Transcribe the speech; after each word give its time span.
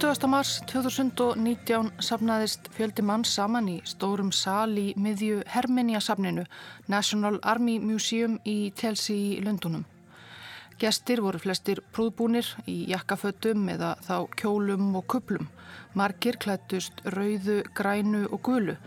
20. 0.00 0.28
mars 0.32 0.62
2019 0.64 1.90
sapnaðist 2.00 2.70
fjöldi 2.72 3.02
mann 3.04 3.20
saman 3.28 3.66
í 3.68 3.74
stórum 3.84 4.30
sal 4.32 4.72
í 4.80 4.94
miðju 4.96 5.42
Herminia 5.52 6.00
sapninu 6.00 6.46
National 6.88 7.36
Army 7.44 7.74
Museum 7.84 8.38
í 8.48 8.72
Chelsea 8.80 9.36
í 9.36 9.44
Lundunum. 9.44 9.84
Gestir 10.80 11.20
voru 11.20 11.42
flestir 11.44 11.82
prúðbúnir 11.92 12.48
í 12.64 12.78
jakkafötum 12.88 13.68
eða 13.74 13.92
þá 14.06 14.16
kjólum 14.40 14.94
og 14.96 15.04
kuplum. 15.04 15.50
Margir 15.92 16.40
klættust 16.40 17.04
rauðu, 17.04 17.60
grænu 17.76 18.24
og 18.30 18.40
gulu. 18.40 18.80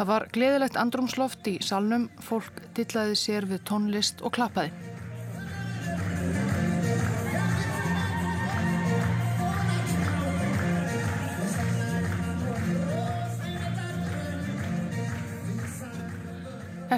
Það 0.00 0.14
var 0.14 0.30
gleðilegt 0.32 0.80
andrumsloft 0.80 1.52
í 1.52 1.58
salnum, 1.60 2.08
fólk 2.24 2.64
dillaði 2.72 3.20
sér 3.20 3.52
við 3.52 3.66
tónlist 3.68 4.24
og 4.24 4.38
klappaði. 4.40 4.87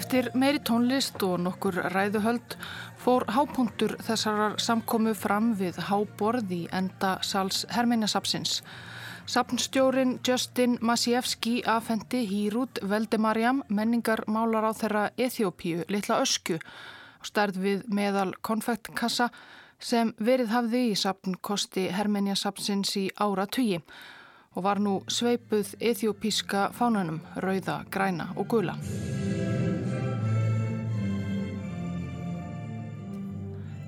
Eftir 0.01 0.31
meiri 0.33 0.63
tónlist 0.65 1.21
og 1.27 1.43
nokkur 1.45 1.77
ræðuhöld 1.93 2.55
fór 3.03 3.27
hápunktur 3.29 3.99
þessarar 4.01 4.55
samkomu 4.57 5.13
fram 5.13 5.51
við 5.59 5.77
háborð 5.91 6.55
í 6.57 6.61
enda 6.73 7.19
sals 7.27 7.67
Herminasapsins. 7.69 8.63
Sapnstjórin 9.29 10.15
Justin 10.25 10.79
Masievski 10.81 11.59
afhendi 11.69 12.23
hýrút 12.31 12.81
Veldemarjam 12.81 13.61
menningar 13.69 14.25
málar 14.27 14.71
á 14.71 14.73
þeirra 14.73 15.05
Eþjópíu, 15.21 15.85
litla 15.93 16.23
ösku, 16.25 16.57
stærð 17.21 17.61
við 17.61 17.85
meðal 17.93 18.33
konfektkassa 18.41 19.29
sem 19.79 20.15
verið 20.17 20.55
hafði 20.55 20.85
í 20.95 20.97
sapnkosti 20.97 21.91
Herminasapsins 21.93 22.97
í 22.97 23.11
ára 23.21 23.45
tugi 23.45 23.83
og 24.57 24.65
var 24.65 24.81
nú 24.81 25.03
sveipuð 25.13 25.77
eþjópíska 25.93 26.71
fánanum, 26.73 27.21
rauða, 27.37 27.83
græna 27.93 28.33
og 28.41 28.49
gula. 28.49 28.81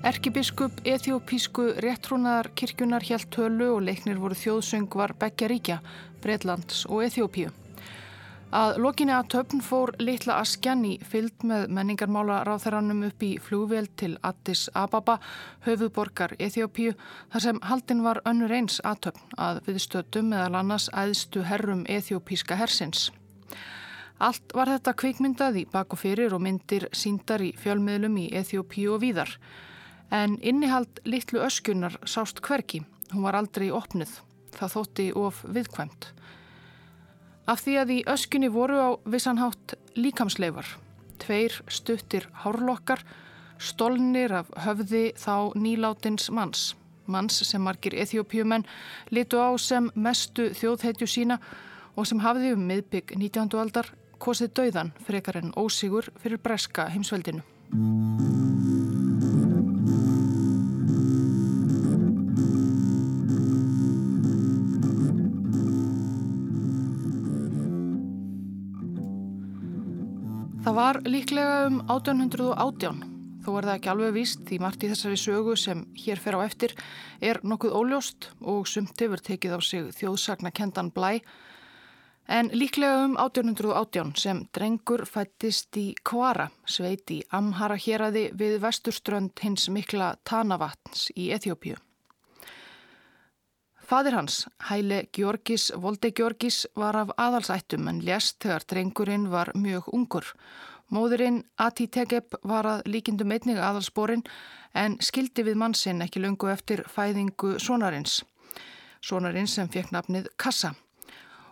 Erkibiskup 0.03 0.81
Eþjópísku 0.83 1.63
réttrúnaðar 1.79 2.49
kirkjunar 2.59 3.05
hjælt 3.07 3.29
tölu 3.31 3.69
og 3.77 3.85
leiknir 3.87 4.17
voru 4.19 4.35
þjóðsöngvar 4.35 5.13
Beggja 5.15 5.47
ríkja, 5.47 5.77
Breitlands 6.19 6.81
og 6.89 7.05
Eþjópíu. 7.05 7.53
Að 8.51 8.81
lokinni 8.83 9.15
að 9.15 9.29
töfn 9.31 9.63
fór 9.63 9.93
litla 10.03 10.41
askjan 10.41 10.83
í 10.83 10.91
fyllt 11.07 11.47
með 11.47 11.71
menningarmála 11.79 12.41
ráþæranum 12.43 13.07
upp 13.07 13.23
í 13.23 13.31
flúvél 13.39 13.87
til 13.95 14.17
Addis 14.27 14.65
Ababa, 14.75 15.21
höfuborgar 15.63 16.35
Eþjópíu, 16.35 16.99
þar 17.31 17.47
sem 17.47 17.63
haldin 17.71 18.03
var 18.03 18.19
önnur 18.27 18.51
eins 18.51 18.81
að 18.83 19.63
við 19.71 19.83
stötum 19.87 20.33
meðal 20.35 20.59
annars 20.65 20.91
æðstu 20.91 21.47
herrum 21.47 21.87
Eþjópíska 21.87 22.59
hersins. 22.59 23.13
Allt 24.19 24.51
var 24.51 24.67
þetta 24.67 24.99
kvikmyndað 24.99 25.63
í 25.63 25.69
bak 25.71 25.95
og 25.95 26.03
fyrir 26.03 26.35
og 26.35 26.43
myndir 26.43 26.91
síndar 26.91 27.39
í 27.39 27.53
fjölmiðlum 27.55 28.25
í 28.27 28.31
Eþjópíu 28.35 28.97
og 28.97 29.07
víðar 29.07 29.39
en 30.13 30.37
innihald 30.41 31.01
litlu 31.05 31.41
öskunar 31.41 31.97
sást 32.05 32.41
hverki. 32.45 32.83
Hún 33.13 33.25
var 33.25 33.35
aldrei 33.35 33.71
opnið. 33.73 34.19
Það 34.53 34.73
þótti 34.75 35.07
of 35.17 35.41
viðkvæmt. 35.49 36.07
Af 37.49 37.63
því 37.65 37.73
að 37.81 37.93
í 37.95 37.99
öskunni 38.07 38.49
voru 38.53 38.77
á 38.77 38.89
vissanhátt 39.09 39.73
líkamsleifar. 39.97 40.67
Tveir 41.19 41.57
stuttir 41.67 42.29
hárlokkar, 42.43 43.01
stolnir 43.57 44.31
af 44.43 44.53
höfði 44.65 45.11
þá 45.17 45.51
nýlátins 45.57 46.29
manns. 46.31 46.73
Manns 47.05 47.41
sem 47.43 47.61
margir 47.61 47.97
ethiopjumenn 47.99 48.67
litu 49.11 49.41
á 49.41 49.51
sem 49.59 49.89
mestu 49.95 50.51
þjóðhetju 50.55 51.09
sína 51.09 51.39
og 51.97 52.07
sem 52.07 52.21
hafði 52.23 52.53
um 52.55 52.63
miðbygg 52.69 53.17
19. 53.17 53.59
aldar 53.59 53.91
kosið 54.23 54.53
dauðan 54.55 54.93
frekar 55.03 55.41
en 55.41 55.51
ósigur 55.59 56.13
fyrir 56.21 56.39
breska 56.39 56.87
heimsveldinu. 56.93 57.43
Það 70.73 70.79
var 70.81 70.97
líklega 71.05 71.57
um 71.67 71.75
1818, 71.85 73.01
þó 73.45 73.49
er 73.59 73.65
það 73.67 73.75
ekki 73.75 73.89
alveg 73.91 74.15
víst 74.15 74.39
því 74.47 74.57
margt 74.63 74.81
í 74.81 74.87
þessari 74.89 75.19
sögu 75.21 75.53
sem 75.61 75.83
hér 76.01 76.21
fer 76.23 76.33
á 76.33 76.39
eftir 76.41 76.73
er 77.21 77.39
nokkuð 77.45 77.75
óljóst 77.77 78.29
og 78.41 78.65
sumt 78.71 78.97
hefur 78.97 79.21
tekið 79.21 79.53
á 79.53 79.59
sig 79.61 79.91
þjóðsagna 79.99 80.49
kendan 80.49 80.89
blæ, 80.89 81.21
en 82.25 82.49
líklega 82.57 83.05
um 83.05 83.13
1818 83.21 84.17
sem 84.17 84.41
drengur 84.49 85.05
fættist 85.05 85.77
í 85.77 85.91
Kvara, 86.01 86.49
sveit 86.65 87.05
í 87.13 87.21
Amhara 87.29 87.77
héradi 87.77 88.31
við 88.33 88.57
vesturströnd 88.65 89.45
hins 89.45 89.69
mikla 89.69 90.15
Tanavatns 90.25 91.11
í 91.13 91.29
Eþjópiu. 91.37 91.77
Fadir 93.83 94.15
hans, 94.15 94.45
Hæle 94.69 95.03
Georgis 95.11 95.71
Volde 95.75 96.11
Georgis, 96.15 96.67
var 96.75 96.95
af 96.95 97.09
aðalsættum 97.19 97.89
en 97.91 97.99
lést 97.99 98.37
þegar 98.39 98.63
drengurinn 98.71 99.25
var 99.31 99.51
mjög 99.59 99.89
ungur. 99.93 100.29
Móðurinn 100.93 101.41
Ati 101.59 101.89
Tegeb 101.91 102.37
var 102.47 102.69
að 102.69 102.85
líkindum 102.87 103.33
einnig 103.35 103.59
aðalsporin 103.59 104.23
en 104.73 104.95
skildi 105.03 105.43
við 105.43 105.59
mannsinn 105.59 106.01
ekki 106.05 106.23
lungu 106.23 106.47
eftir 106.53 106.85
fæðingu 106.87 107.57
sonarins. 107.59 108.21
Sonarins 109.03 109.57
sem 109.59 109.67
fekk 109.67 109.91
nafnið 109.91 110.31
Kassa. 110.39 110.73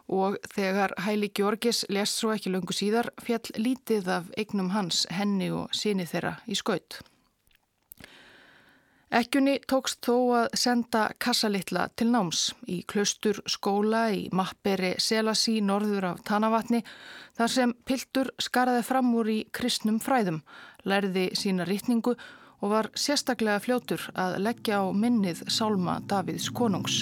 Og 0.08 0.40
þegar 0.56 0.96
Hæli 1.04 1.34
Georgis 1.36 1.84
lést 1.90 2.16
svo 2.16 2.32
ekki 2.32 2.52
lungu 2.56 2.76
síðar 2.76 3.12
fjall 3.20 3.44
lítið 3.60 4.08
af 4.08 4.32
eignum 4.38 4.72
hans, 4.72 5.04
henni 5.12 5.52
og 5.52 5.72
síni 5.76 6.08
þeirra 6.08 6.38
í 6.48 6.56
skaut. 6.56 7.02
Ekkjunni 9.12 9.58
tókst 9.68 10.00
þó 10.08 10.14
að 10.40 10.54
senda 10.56 11.02
kassalittla 11.20 11.90
til 12.00 12.06
náms 12.14 12.46
í 12.72 12.78
klaustur 12.88 13.42
skóla 13.44 14.06
í 14.16 14.22
Mapperi 14.32 14.94
Selasi 15.04 15.58
norður 15.68 16.14
af 16.14 16.22
Tanavatni 16.30 16.80
þar 17.36 17.52
sem 17.52 17.74
Piltur 17.84 18.32
skaraði 18.40 18.86
fram 18.88 19.12
úr 19.20 19.34
í 19.34 19.38
kristnum 19.52 20.00
fræðum, 20.00 20.40
lærði 20.88 21.28
sína 21.36 21.68
rítningu 21.68 22.16
og 22.62 22.72
var 22.72 22.88
sérstaklega 22.96 23.60
fljótur 23.60 24.08
að 24.16 24.38
leggja 24.46 24.80
á 24.80 24.88
minnið 24.96 25.44
Sálma 25.52 26.00
Davids 26.08 26.48
konungs. 26.48 27.02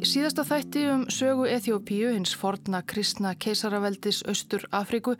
Í 0.00 0.06
síðasta 0.08 0.46
þætti 0.48 0.82
um 0.88 1.02
sögu 1.12 1.44
Eþjópíu, 1.52 2.14
hins 2.14 2.30
forna 2.32 2.78
kristna 2.88 3.34
keisaraveldis 3.36 4.22
Östur 4.32 4.62
Afríku, 4.72 5.12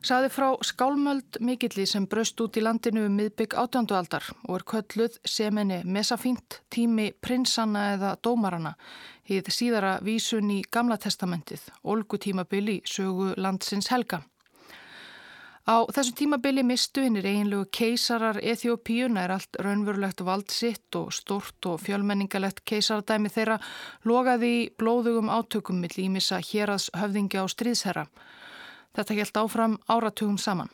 saði 0.00 0.30
frá 0.32 0.46
skálmöld 0.64 1.36
mikilli 1.44 1.84
sem 1.84 2.06
braust 2.08 2.40
út 2.40 2.56
í 2.56 2.62
landinu 2.64 3.04
um 3.10 3.18
miðbygg 3.20 3.52
átjándualdar 3.60 4.30
og 4.46 4.56
er 4.56 4.64
kölluð 4.72 5.20
semeni 5.28 5.82
mesafínt 5.84 6.62
tími 6.72 7.10
prinsanna 7.20 7.90
eða 7.98 8.16
dómarana, 8.24 8.72
hið 9.28 9.52
síðara 9.52 9.98
vísun 10.00 10.48
í 10.56 10.62
Gamla 10.64 10.96
testamentið, 10.96 11.68
olgutímabili 11.84 12.80
sögu 12.88 13.34
landsins 13.36 13.92
helga. 13.92 14.24
Á 15.62 15.86
þessu 15.94 16.10
tímabili 16.18 16.64
mistu 16.66 17.04
hinnir 17.04 17.26
eiginlegu 17.28 17.68
keisarar 17.70 18.40
Eþjópíuna 18.42 19.22
er 19.22 19.34
allt 19.36 19.58
raunverulegt 19.62 20.24
vald 20.26 20.50
sitt 20.50 20.96
og 20.98 21.12
stort 21.14 21.68
og 21.70 21.78
fjölmenningalegt 21.84 22.64
keisaradæmi 22.66 23.30
þeirra 23.30 23.60
logaði 24.02 24.50
í 24.56 24.64
blóðugum 24.74 25.30
átökum 25.30 25.78
mill 25.78 25.94
ímissa 26.02 26.40
hérads 26.42 26.88
höfðingja 26.98 27.44
á 27.44 27.46
stríðsherra. 27.46 28.04
Þetta 28.98 29.18
helt 29.20 29.38
áfram 29.38 29.78
áratugum 29.86 30.40
saman. 30.42 30.72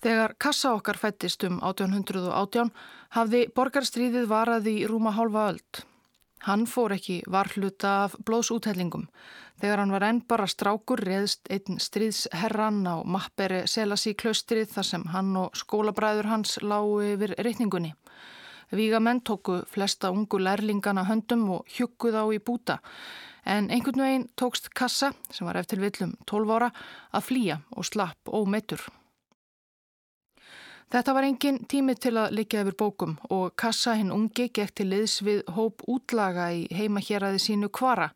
Þegar 0.00 0.38
kassa 0.40 0.72
okkar 0.72 0.96
fættist 0.96 1.44
um 1.44 1.60
1818 1.60 2.72
hafði 3.18 3.44
borgarstríðið 3.52 4.32
varaði 4.32 4.78
í 4.80 4.88
rúma 4.88 5.12
hálfa 5.12 5.50
öld. 5.52 5.84
Hann 6.46 6.66
fór 6.70 6.94
ekki 6.94 7.22
varhluta 7.26 8.04
af 8.04 8.16
blóðsúthellingum. 8.24 9.08
Þegar 9.58 9.82
hann 9.82 9.94
var 9.94 10.06
enn 10.06 10.20
bara 10.28 10.46
strákur 10.46 11.02
reðst 11.02 11.50
einn 11.50 11.80
stríðsherran 11.82 12.84
á 12.86 13.02
mapperi 13.02 13.64
Selasi 13.66 14.14
klaustrið 14.14 14.74
þar 14.76 14.88
sem 14.90 15.06
hann 15.14 15.32
og 15.36 15.56
skólabræður 15.58 16.30
hans 16.30 16.58
lágu 16.62 17.00
yfir 17.02 17.34
reytningunni. 17.38 17.94
Vígamenn 18.70 19.24
tóku 19.24 19.62
flesta 19.66 20.12
ungu 20.12 20.38
lærlingana 20.38 21.06
höndum 21.08 21.48
og 21.56 21.74
hjukkuð 21.74 22.20
á 22.20 22.24
í 22.36 22.38
búta 22.38 22.78
en 23.48 23.70
einhvern 23.72 24.02
veginn 24.04 24.28
tókst 24.36 24.68
Kassa, 24.76 25.12
sem 25.32 25.48
var 25.48 25.56
eftir 25.56 25.80
villum 25.80 26.14
12 26.28 26.54
ára, 26.58 26.70
að 27.16 27.28
flýja 27.30 27.60
og 27.72 27.88
slapp 27.88 28.28
ómeitur. 28.28 28.82
Þetta 30.88 31.12
var 31.12 31.26
engin 31.28 31.58
tími 31.68 31.94
til 32.00 32.14
að 32.16 32.32
liggja 32.32 32.62
yfir 32.64 32.76
bókum 32.80 33.18
og 33.28 33.50
Kassa 33.60 33.92
hinn 33.98 34.12
ungi 34.14 34.46
gekk 34.48 34.72
til 34.80 34.88
liðs 34.88 35.18
við 35.20 35.42
hóp 35.52 35.82
útlaga 35.84 36.48
í 36.56 36.62
heima 36.72 37.02
hér 37.04 37.26
aði 37.28 37.42
sínu 37.44 37.68
kvara 37.68 38.08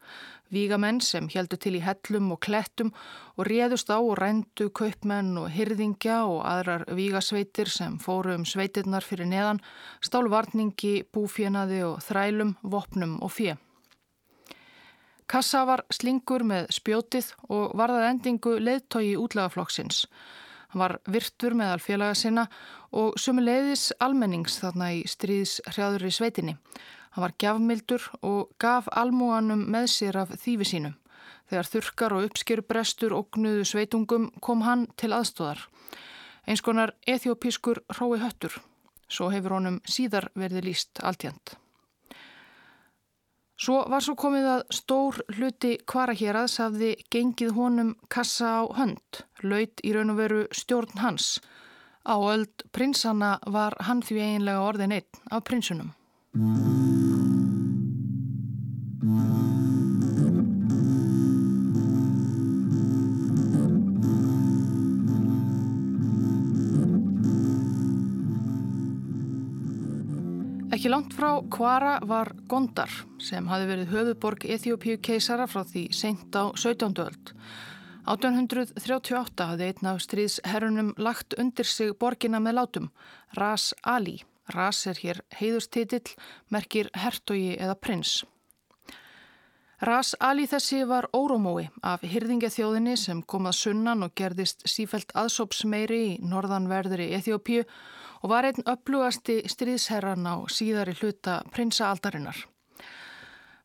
Vígamenn 0.53 1.01
sem 1.01 1.31
heldu 1.33 1.57
til 1.57 1.79
í 1.79 1.81
hellum 1.81 2.35
og 2.35 2.43
klettum 2.45 2.91
og 3.41 3.47
réðust 3.49 3.89
á 3.89 3.97
og 3.97 4.19
rændu 4.21 4.69
kaupmenn 4.77 5.39
og 5.41 5.49
hyrðingja 5.55 6.19
og 6.29 6.43
aðrar 6.45 6.85
vígasveitir 6.93 7.71
sem 7.73 7.97
fóru 7.97 8.35
um 8.37 8.45
sveitirnar 8.45 9.07
fyrir 9.07 9.31
neðan, 9.31 9.63
stálu 10.05 10.29
varningi, 10.29 11.07
búfjenaði 11.09 11.81
og 11.89 12.03
þrælum, 12.05 12.57
vopnum 12.63 13.17
og 13.25 13.33
fjö. 13.33 13.57
Kassa 15.25 15.65
var 15.65 15.87
slingur 15.89 16.45
með 16.45 16.69
spjótið 16.77 17.33
og 17.49 17.73
varðað 17.79 18.11
endingu 18.11 18.59
leðtogi 18.61 19.17
útlægaflokksins. 19.17 20.05
Hann 20.73 20.81
var 20.81 20.95
virtur 21.05 21.53
meðal 21.53 21.83
félaga 21.85 22.17
sinna 22.17 22.47
og 22.97 23.19
sumuleiðis 23.21 23.91
almennings 24.01 24.57
þarna 24.63 24.89
í 24.97 25.03
stríðs 25.05 25.59
hrjáður 25.69 26.07
í 26.09 26.13
sveitinni. 26.17 26.55
Hann 27.13 27.27
var 27.27 27.35
gjafmildur 27.37 28.07
og 28.25 28.55
gaf 28.63 28.89
almúanum 28.89 29.67
með 29.69 29.91
sér 29.93 30.23
af 30.23 30.33
þýfi 30.33 30.71
sínum. 30.71 30.97
Þegar 31.53 31.69
þurkar 31.69 32.17
og 32.17 32.29
uppskjörbrestur 32.31 33.13
ógnuðu 33.13 33.67
sveitungum 33.69 34.31
kom 34.41 34.65
hann 34.65 34.87
til 34.97 35.13
aðstóðar. 35.13 35.61
Eins 36.49 36.65
konar 36.65 36.95
ethiopískur 37.05 37.85
hrói 37.93 38.17
höttur. 38.25 38.57
Svo 39.13 39.29
hefur 39.29 39.59
honum 39.59 39.83
síðar 39.85 40.31
verið 40.33 40.71
líst 40.71 41.05
alltjönd. 41.05 41.62
Svo 43.61 43.83
var 43.91 44.03
svo 44.03 44.15
komið 44.19 44.49
að 44.57 44.63
stór 44.75 45.21
hluti 45.37 45.77
kvara 45.87 46.15
hér 46.17 46.41
aðsafði 46.43 46.95
gengið 47.13 47.53
honum 47.59 47.93
kassa 48.11 48.59
á 48.59 48.63
hönd, 48.79 49.23
laut 49.43 49.85
í 49.85 49.93
raun 49.95 50.15
og 50.15 50.19
veru 50.23 50.43
stjórn 50.57 51.03
hans. 51.05 51.37
Á 52.03 52.17
öll 52.19 52.49
prinsana 52.75 53.37
var 53.47 53.77
hann 53.87 54.03
því 54.03 54.19
eiginlega 54.25 54.67
orðin 54.67 54.99
einn 54.99 55.23
af 55.31 55.47
prinsunum. 55.47 55.95
Ekki 70.82 70.90
langt 70.90 71.12
frá 71.14 71.29
Kvara 71.46 71.90
var 72.11 72.32
Gondar 72.50 72.90
sem 73.23 73.46
hafi 73.46 73.69
verið 73.69 73.93
höfuborg 73.93 74.43
Eþjópíu 74.50 74.96
keisara 74.99 75.44
frá 75.46 75.61
því 75.69 75.82
seint 75.94 76.34
á 76.34 76.50
17. 76.58 76.99
öld. 77.05 77.31
1838 78.11 79.46
hafði 79.52 79.69
einn 79.69 79.90
af 79.93 80.00
stríðsherrunum 80.02 80.90
lagt 80.99 81.38
undir 81.38 81.70
sig 81.70 81.94
borgina 82.02 82.43
með 82.43 82.58
látum, 82.58 82.90
Ras 83.38 83.69
Ali. 83.94 84.17
Ras 84.56 84.82
er 84.90 84.99
hér 85.05 85.23
heiðustitill, 85.38 86.17
merkir 86.50 86.90
hertogi 86.99 87.55
eða 87.55 87.79
prins. 87.79 88.25
Ras 89.87 90.17
Ali 90.19 90.50
þessi 90.50 90.82
var 90.82 91.12
órómói 91.14 91.69
af 91.79 92.02
hyrðingjathjóðinni 92.02 92.99
sem 92.99 93.23
kom 93.23 93.46
að 93.46 93.61
sunnan 93.62 94.02
og 94.02 94.19
gerðist 94.19 94.67
sífælt 94.67 95.14
aðsópsmeiri 95.14 96.06
í 96.08 96.23
norðanverðri 96.26 97.12
Eþjópíu 97.23 97.69
og 97.69 97.76
var 98.31 98.47
einn 98.47 98.67
upplugasti 98.69 99.43
stríðsherran 99.51 100.27
á 100.29 100.47
síðari 100.47 100.95
hluta 101.01 101.41
prinsaaldarinnar. 101.55 102.39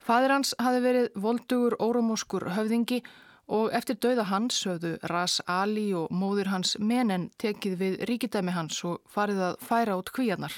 Fadir 0.01 0.31
hans 0.31 0.55
hafi 0.57 0.81
verið 0.81 1.09
voldugur 1.19 1.75
órómóskur 1.83 2.47
höfðingi 2.55 3.01
og 3.47 3.73
eftir 3.75 3.99
dauða 4.03 4.27
hans 4.31 4.59
höfðu 4.67 4.93
Ras 5.11 5.41
Ali 5.47 5.89
og 5.95 6.11
móður 6.11 6.51
hans 6.51 6.77
menen 6.79 7.29
tekið 7.39 7.77
við 7.81 7.99
ríkidæmi 8.09 8.55
hans 8.55 8.79
og 8.87 9.01
farið 9.11 9.43
að 9.49 9.61
færa 9.67 9.97
út 9.99 10.11
kvíarnar. 10.15 10.55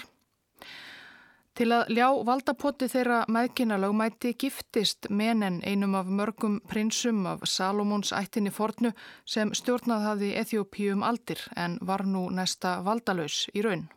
Til 1.60 1.74
að 1.76 1.90
ljá 1.92 2.06
valdapoti 2.24 2.88
þeirra 2.88 3.16
meðkynna 3.36 3.76
lögmæti 3.84 4.30
giftist 4.40 5.10
menen 5.12 5.58
einum 5.68 5.98
af 6.00 6.08
mörgum 6.08 6.62
prinsum 6.72 7.26
af 7.28 7.44
Salomons 7.52 8.14
ættinni 8.16 8.54
fornu 8.56 8.94
sem 9.28 9.52
stjórnað 9.52 10.06
hafði 10.08 10.30
Eþjópíum 10.40 11.04
aldir 11.04 11.44
en 11.60 11.76
var 11.92 12.06
nú 12.08 12.30
næsta 12.32 12.78
valdalaus 12.88 13.42
í 13.52 13.66
raun. 13.68 13.90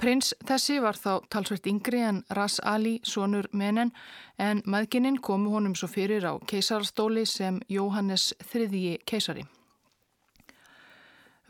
Prins 0.00 0.32
þessi 0.48 0.80
var 0.80 0.96
þá 0.96 1.28
talsveit 1.28 1.68
yngri 1.68 2.00
en 2.08 2.24
Ras 2.32 2.56
Ali, 2.64 2.96
sonur 3.04 3.52
menen, 3.52 3.92
en 4.40 4.64
maðgininn 4.64 5.20
komu 5.20 5.52
honum 5.52 5.76
svo 5.76 5.92
fyrir 5.92 6.24
á 6.24 6.40
keisarastóli 6.40 7.28
sem 7.28 7.60
Jóhannes 7.68 8.30
þriðji 8.48 9.02
keisari. 9.04 9.44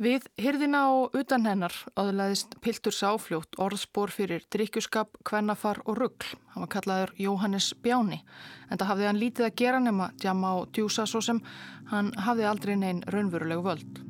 Við 0.00 0.30
hyrðina 0.40 0.78
og 0.96 1.16
utan 1.20 1.42
hennar 1.44 1.74
aðlæðist 2.00 2.54
Piltur 2.64 2.94
Sáfljótt 2.96 3.58
orðspor 3.60 4.08
fyrir 4.08 4.46
drikkjuskap, 4.48 5.18
kvennafar 5.28 5.82
og 5.84 5.98
ruggl. 5.98 6.30
Hann 6.54 6.64
var 6.64 6.70
kallaður 6.72 7.12
Jóhannes 7.20 7.66
Bjáni, 7.84 8.22
en 8.72 8.80
það 8.80 8.90
hafði 8.94 9.08
hann 9.10 9.20
lítið 9.20 9.48
að 9.50 9.58
gera 9.60 9.82
nema 9.84 10.06
djama 10.22 10.54
og 10.62 10.70
djúsa 10.72 11.04
svo 11.04 11.20
sem 11.20 11.42
hann 11.92 12.14
hafði 12.16 12.48
aldrei 12.48 12.78
neinn 12.80 13.04
raunverulegu 13.12 13.66
völd. 13.68 14.00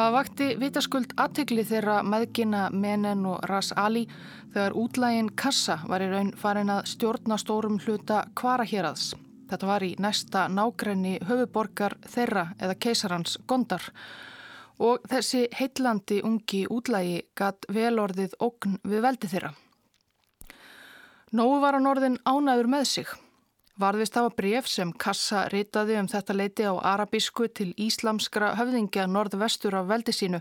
Það 0.00 0.14
vakti 0.14 0.46
vitaskuld 0.56 1.10
aðtegli 1.20 1.60
þeirra 1.68 1.98
meðgina 2.08 2.60
Menen 2.72 3.26
og 3.28 3.42
Ras 3.50 3.68
Ali 3.76 4.06
þegar 4.54 4.72
útlægin 4.80 5.28
Kassa 5.36 5.74
var 5.90 6.00
í 6.00 6.06
raun 6.08 6.30
farin 6.40 6.72
að 6.72 6.86
stjórna 6.88 7.36
stórum 7.36 7.76
hluta 7.84 8.22
kvaraheraðs. 8.40 9.10
Þetta 9.50 9.68
var 9.68 9.84
í 9.84 9.90
næsta 10.00 10.46
nágrenni 10.48 11.18
höfuborgar 11.28 11.98
þeirra 12.08 12.46
eða 12.56 12.78
keisarans 12.80 13.36
Gondar 13.44 13.84
og 14.80 15.04
þessi 15.12 15.42
heitlandi 15.58 16.22
ungi 16.24 16.62
útlægi 16.72 17.20
gatt 17.36 17.68
velorðið 17.68 18.38
okn 18.40 18.80
við 18.80 19.04
veldi 19.04 19.34
þeirra. 19.34 19.52
Nóu 21.36 21.60
var 21.60 21.76
hann 21.76 21.92
orðin 21.92 22.16
ánaður 22.24 22.72
með 22.72 22.88
sig. 22.94 23.12
Varðist 23.80 24.16
hafa 24.18 24.34
bref 24.36 24.66
sem 24.68 24.90
Kassa 24.92 25.46
ritaði 25.48 25.94
um 26.00 26.08
þetta 26.10 26.34
leiti 26.36 26.64
á 26.68 26.74
arabísku 26.76 27.46
til 27.48 27.70
íslamskra 27.80 28.50
höfðingja 28.58 29.06
norðvestur 29.08 29.76
af 29.78 29.86
veldi 29.88 30.12
sínu 30.12 30.40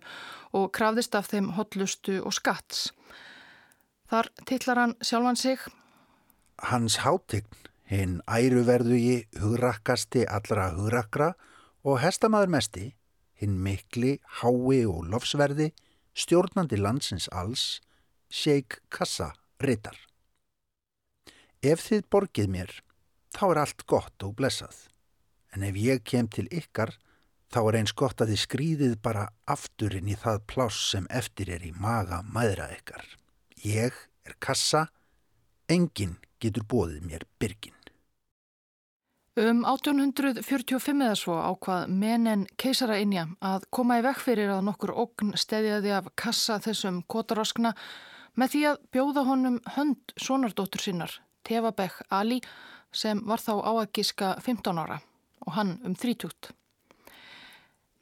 og 0.59 0.71
krafðist 0.75 1.15
af 1.15 1.29
þeim 1.31 1.53
hotlustu 1.55 2.17
og 2.19 2.35
skatts. 2.35 2.89
Þar 4.11 4.31
tillar 4.49 4.81
hann 4.81 4.95
sjálfan 5.05 5.39
sig. 5.39 5.61
Hans 6.59 6.97
hátign, 7.05 7.47
hinn 7.87 8.17
æruverðugi 8.27 9.29
hugrakkasti 9.39 10.25
allra 10.27 10.71
hugrakra 10.75 11.31
og 11.87 12.01
hestamaður 12.03 12.51
mesti, 12.57 12.89
hinn 13.39 13.55
mikli, 13.63 14.17
hái 14.41 14.83
og 14.89 15.05
lofsverði, 15.13 15.69
stjórnandi 16.11 16.81
landsins 16.81 17.29
alls, 17.31 17.79
Sheikh 18.27 18.81
Kassa 18.91 19.31
ritar. 19.63 19.95
Ef 21.63 21.87
þið 21.87 22.05
borgið 22.11 22.51
mér, 22.51 22.75
þá 23.35 23.43
er 23.49 23.61
allt 23.63 23.85
gott 23.89 24.25
og 24.25 24.35
blessað. 24.39 24.87
En 25.55 25.65
ef 25.65 25.77
ég 25.79 26.03
kem 26.05 26.27
til 26.29 26.47
ykkar, 26.53 26.93
þá 27.49 27.59
er 27.63 27.79
eins 27.81 27.95
gott 27.97 28.21
að 28.21 28.33
þið 28.33 28.43
skrýðið 28.43 28.95
bara 29.01 29.29
afturinn 29.49 30.09
í 30.11 30.17
það 30.19 30.43
pláss 30.51 30.91
sem 30.91 31.09
eftir 31.09 31.49
er 31.55 31.65
í 31.65 31.73
maga 31.73 32.21
maðra 32.25 32.69
ykkar. 32.75 33.05
Ég 33.65 33.95
er 34.25 34.37
kassa, 34.39 34.87
enginn 35.69 36.19
getur 36.39 36.65
bóðið 36.69 37.05
mér 37.05 37.25
byrgin. 37.41 37.75
Um 39.39 39.61
1845 39.63 40.99
eða 41.05 41.15
svo 41.15 41.37
ákvað 41.39 41.91
menen 41.95 42.41
keisara 42.59 42.97
innja 42.99 43.27
að 43.45 43.67
koma 43.71 43.99
í 43.99 44.03
vekk 44.03 44.19
fyrir 44.25 44.49
að 44.51 44.65
nokkur 44.67 44.91
okn 45.05 45.31
stediði 45.39 45.93
af 45.95 46.09
kassa 46.19 46.57
þessum 46.59 47.03
kotaroskna 47.07 47.71
með 48.35 48.51
því 48.51 48.63
að 48.71 48.81
bjóða 48.91 49.23
honum 49.29 49.59
hönd 49.77 50.13
sonardóttur 50.19 50.83
sinnar, 50.83 51.13
Tefabek 51.47 52.01
Ali, 52.09 52.41
sem 52.91 53.21
var 53.25 53.41
þá 53.43 53.53
á 53.61 53.71
að 53.75 53.91
giska 53.99 54.31
15 54.41 54.81
ára 54.81 54.99
og 55.45 55.53
hann 55.55 55.77
um 55.85 55.95
30. 55.95 56.53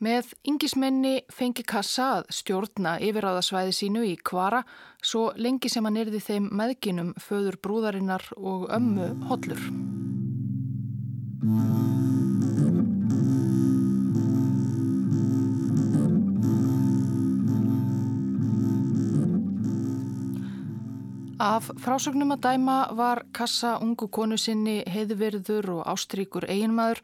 Með 0.04 0.34
yngismenni 0.46 1.24
fengi 1.34 1.64
Kassa 1.66 2.20
að 2.20 2.28
stjórna 2.38 2.98
yfiráðasvæði 3.02 3.74
sínu 3.74 4.04
í 4.06 4.14
Kvara 4.22 4.62
svo 5.02 5.32
lengi 5.34 5.72
sem 5.74 5.86
hann 5.90 5.98
erði 5.98 6.22
þeim 6.22 6.52
meðginum 6.54 7.16
föður 7.18 7.58
brúðarinnar 7.66 8.30
og 8.38 8.70
ömmu 8.78 9.10
hollur. 9.32 9.68
Af 21.38 21.68
frásögnum 21.78 22.34
að 22.34 22.40
dæma 22.48 22.76
var 22.98 23.20
Kassa 23.30 23.76
ungu 23.78 24.08
konu 24.10 24.40
sinni 24.42 24.80
heiðverður 24.90 25.68
og 25.76 25.84
ástríkur 25.92 26.48
eiginmaður 26.50 27.04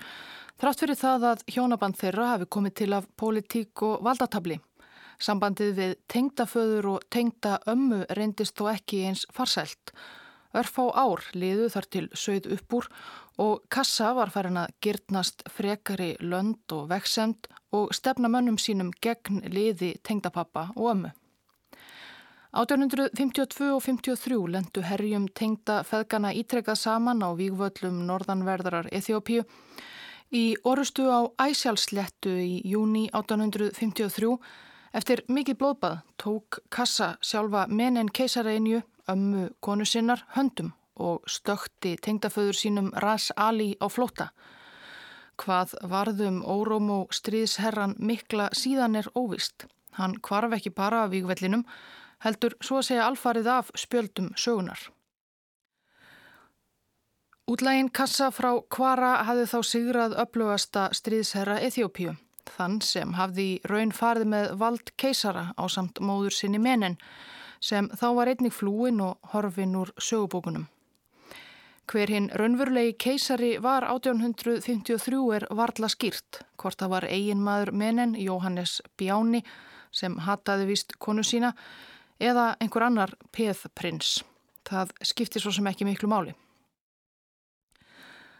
þrátt 0.57 0.81
fyrir 0.81 0.97
það 0.97 1.25
að 1.29 1.43
hjónaband 1.53 1.99
þeirra 1.99 2.29
hafi 2.31 2.47
komið 2.49 2.73
til 2.81 2.87
af 2.97 3.05
pólitík 3.13 3.83
og 3.85 4.01
valdatabli. 4.01 4.57
Sambandið 5.21 5.71
við 5.77 5.95
tengdaföður 6.09 6.89
og 6.95 7.07
tengda 7.13 7.59
ömmu 7.69 8.01
reyndist 8.17 8.57
þó 8.57 8.71
ekki 8.73 9.05
eins 9.05 9.27
farsælt. 9.29 9.93
Örf 10.57 10.81
á 10.81 10.85
ár 11.05 11.29
liðu 11.37 11.69
þar 11.69 11.91
til 11.93 12.05
sögð 12.17 12.57
upp 12.57 12.77
úr 12.81 12.91
og 13.37 13.67
Kassa 13.69 14.15
var 14.17 14.33
farin 14.33 14.57
að 14.57 14.73
girtnast 14.81 15.45
frekari 15.45 16.15
lönd 16.25 16.73
og 16.73 16.89
veksemd 16.89 17.53
og 17.69 17.93
stefna 17.93 18.33
mönnum 18.33 18.57
sínum 18.57 18.89
gegn 18.97 19.45
liði 19.45 19.99
tengdapappa 20.01 20.71
og 20.73 20.95
ömmu. 20.97 21.19
1852 22.53 23.71
og 23.73 23.79
53 23.81 24.35
lendu 24.53 24.81
herjum 24.85 25.23
tengda 25.33 25.79
feðgana 25.89 26.29
ítrekkað 26.37 26.77
saman 26.77 27.23
á 27.25 27.33
vígvöllum 27.33 28.03
norðanverðarar 28.05 28.91
Eþjópíu. 28.93 29.41
Í 30.29 30.43
orustu 30.61 31.07
á 31.09 31.25
Æsjálslettu 31.41 32.29
í 32.29 32.59
júni 32.69 33.07
1853 33.09 34.37
eftir 34.93 35.23
mikið 35.33 35.57
blóðbað 35.63 35.95
tók 36.21 36.59
Kassa 36.69 37.15
sjálfa 37.25 37.65
menen 37.73 38.11
keisareginju, 38.13 38.83
ömmu 39.09 39.47
konu 39.59 39.89
sinnar, 39.89 40.21
höndum 40.37 40.75
og 40.93 41.25
stökti 41.25 41.95
tengdaföður 42.05 42.59
sínum 42.59 42.93
Ras 42.93 43.31
Ali 43.35 43.71
á 43.81 43.89
flóta. 43.89 44.29
Hvað 45.41 45.73
varðum 45.89 46.43
óróm 46.45 46.93
og 46.99 47.17
stríðsherran 47.17 47.97
mikla 47.97 48.51
síðan 48.53 49.01
er 49.01 49.09
óvist. 49.17 49.65
Hann 49.97 50.19
kvarf 50.21 50.53
ekki 50.53 50.69
bara 50.69 51.07
af 51.07 51.13
vígvellinum, 51.17 51.65
heldur 52.23 52.55
svo 52.63 52.79
að 52.81 52.89
segja 52.89 53.07
alfarið 53.07 53.49
af 53.51 53.71
spjöldum 53.77 54.31
sögunar. 54.39 54.79
Útlægin 57.47 57.89
kassa 57.91 58.29
frá 58.31 58.53
Kvara 58.71 59.17
hafði 59.27 59.47
þá 59.51 59.57
sigrað 59.67 60.13
upplögasta 60.23 60.85
stríðsherra 60.95 61.57
Eþjópíu, 61.67 62.13
þann 62.55 62.77
sem 62.81 63.15
hafði 63.17 63.47
raun 63.67 63.91
farið 63.91 64.29
með 64.31 64.53
vald 64.61 64.93
keisara 64.95 65.49
á 65.59 65.63
samt 65.67 65.99
móður 65.99 66.37
sinni 66.37 66.61
menen, 66.63 66.95
sem 67.59 67.89
þá 67.99 68.07
var 68.15 68.31
einnig 68.31 68.55
flúin 68.55 69.03
og 69.03 69.33
horfin 69.33 69.75
úr 69.75 69.91
sögubókunum. 69.99 70.69
Hver 71.91 72.07
hinn 72.15 72.29
raunverulegi 72.39 72.95
keisari 72.95 73.57
var 73.59 73.83
1853 73.91 75.19
er 75.35 75.45
varla 75.51 75.89
skýrt, 75.91 76.45
hvort 76.55 76.79
það 76.79 76.93
var 76.95 77.07
eiginmaður 77.11 77.73
menen 77.75 78.15
Jóhannes 78.15 78.79
Bjáni 78.95 79.43
sem 79.91 80.15
hataði 80.23 80.69
vist 80.71 80.95
konu 81.03 81.27
sína 81.27 81.51
eða 82.23 82.53
einhver 82.63 82.87
annar 82.87 83.13
peðprins. 83.35 84.21
Það 84.63 84.95
skipti 85.03 85.41
svo 85.43 85.51
sem 85.51 85.67
ekki 85.67 85.87
miklu 85.87 86.09
máli. 86.11 86.33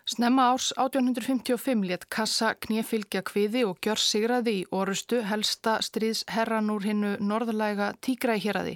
Snemma 0.03 0.49
árs 0.51 0.73
1855 0.75 1.85
let 1.87 2.09
Kassa 2.11 2.49
knjefylgja 2.65 3.21
kviði 3.23 3.61
og 3.63 3.77
gjör 3.85 4.01
sigraði 4.03 4.53
í 4.59 4.65
orustu 4.75 5.21
helsta 5.23 5.77
stríðsherran 5.85 6.67
úr 6.73 6.83
hinnu 6.83 7.11
norðlæga 7.23 7.93
tígræhjeraði, 8.03 8.73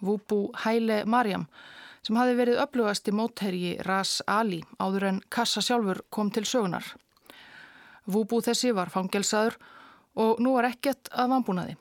Vúbú 0.00 0.38
Hæle 0.62 1.02
Marjam, 1.04 1.44
sem 2.00 2.16
hafi 2.16 2.38
verið 2.38 2.62
öflugasti 2.64 3.12
mótherji 3.12 3.74
Ras 3.84 4.22
Ali 4.24 4.62
áður 4.80 5.10
en 5.10 5.20
Kassa 5.28 5.60
sjálfur 5.60 6.00
kom 6.08 6.32
til 6.32 6.46
sögunar. 6.48 6.88
Vúbú 8.08 8.40
þessi 8.40 8.72
var 8.72 8.88
fangelsaður 8.88 9.60
og 10.16 10.40
nú 10.40 10.56
var 10.56 10.72
ekkert 10.72 11.12
að 11.12 11.34
vanbúnaði. 11.34 11.76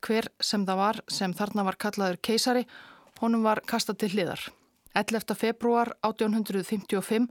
Hver 0.00 0.30
sem 0.40 0.64
það 0.66 0.80
var 0.80 1.00
sem 1.08 1.34
þarna 1.36 1.64
var 1.68 1.78
kallaður 1.80 2.20
keisari, 2.22 2.64
honum 3.20 3.44
var 3.44 3.60
kastað 3.66 4.00
til 4.02 4.10
hliðar. 4.14 4.46
11. 4.96 5.34
februar 5.38 5.92
1855 6.06 7.28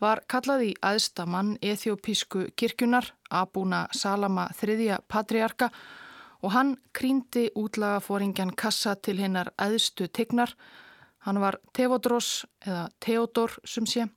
var 0.00 0.22
kallað 0.28 0.66
í 0.68 0.74
aðsta 0.82 1.26
mann 1.26 1.56
ethiopísku 1.62 2.50
kirkjunar, 2.56 3.06
Abuna 3.30 3.86
Salama 3.92 4.48
III 4.62 5.00
patriarka 5.08 5.70
og 6.42 6.54
hann 6.56 6.76
krýndi 6.96 7.48
útlagafóringjan 7.56 8.54
Kassa 8.56 8.94
til 8.96 9.20
hinnar 9.20 9.52
aðstu 9.60 10.08
tegnar 10.08 10.56
Hann 11.20 11.40
var 11.40 11.58
Tevodros 11.76 12.46
eða 12.64 12.86
Theodor 13.00 13.58
sem 13.68 13.86
sé, 13.86 14.08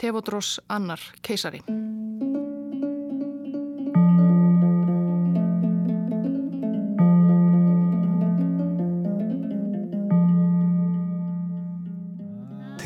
Tevodros 0.00 0.56
annar 0.72 1.02
keisari. 1.22 1.60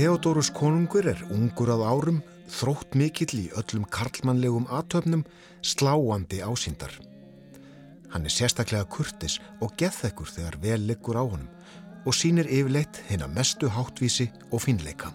Theodorus 0.01 0.49
konungur 0.57 1.05
er 1.11 1.19
ungur 1.29 1.69
að 1.75 1.83
árum, 1.85 2.19
þrótt 2.49 2.95
mikill 2.97 3.35
í 3.37 3.51
öllum 3.61 3.83
karlmannlegum 3.93 4.65
atöfnum, 4.73 5.27
sláandi 5.61 6.39
ásýndar. 6.41 6.95
Hann 8.09 8.25
er 8.25 8.33
sérstaklega 8.33 8.89
kurtis 8.89 9.37
og 9.61 9.75
geðþekkur 9.77 10.33
þegar 10.33 10.57
vel 10.63 10.87
liggur 10.89 11.21
á 11.21 11.25
honum 11.29 11.51
og 12.09 12.17
sínir 12.17 12.49
yfirleitt 12.49 13.03
hinn 13.11 13.27
að 13.27 13.37
mestu 13.37 13.69
háttvísi 13.69 14.31
og 14.49 14.65
finleika. 14.65 15.13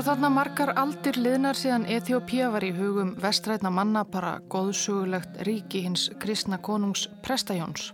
Voru 0.00 0.14
þarna 0.14 0.28
margar 0.32 0.70
aldir 0.80 1.16
liðnar 1.20 1.58
síðan 1.60 1.82
Eþjópía 1.84 2.46
var 2.48 2.64
í 2.64 2.70
hugum 2.72 3.10
vestrætna 3.20 3.68
manna 3.68 4.00
bara 4.08 4.38
góðsugulegt 4.48 5.42
ríki 5.44 5.82
hins 5.84 6.06
kristna 6.22 6.56
konungs 6.56 7.02
Prestajóns. 7.20 7.90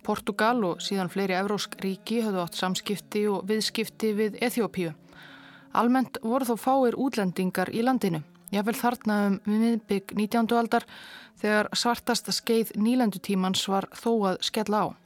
Portugal 0.00 0.64
og 0.64 0.80
síðan 0.80 1.12
fleiri 1.12 1.36
evrósk 1.36 1.76
ríki 1.84 2.22
höfðu 2.24 2.40
átt 2.40 2.56
samskipti 2.56 3.26
og 3.28 3.44
viðskipti 3.50 4.14
við 4.16 4.40
Eþjópíu. 4.48 4.94
Almennt 5.76 6.16
voru 6.24 6.48
þó 6.48 6.56
fáir 6.56 6.96
útlendingar 6.96 7.68
í 7.68 7.84
landinu. 7.84 8.22
Jável 8.48 8.78
þarna 8.80 9.20
um 9.26 9.40
miðbygg 9.44 10.16
19. 10.16 10.56
aldar 10.56 10.88
þegar 11.36 11.68
svartasta 11.76 12.32
skeið 12.32 12.78
nýlendutímans 12.80 13.68
var 13.68 13.90
þó 13.92 14.12
að 14.32 14.40
skella 14.40 14.86
á. 14.88 14.96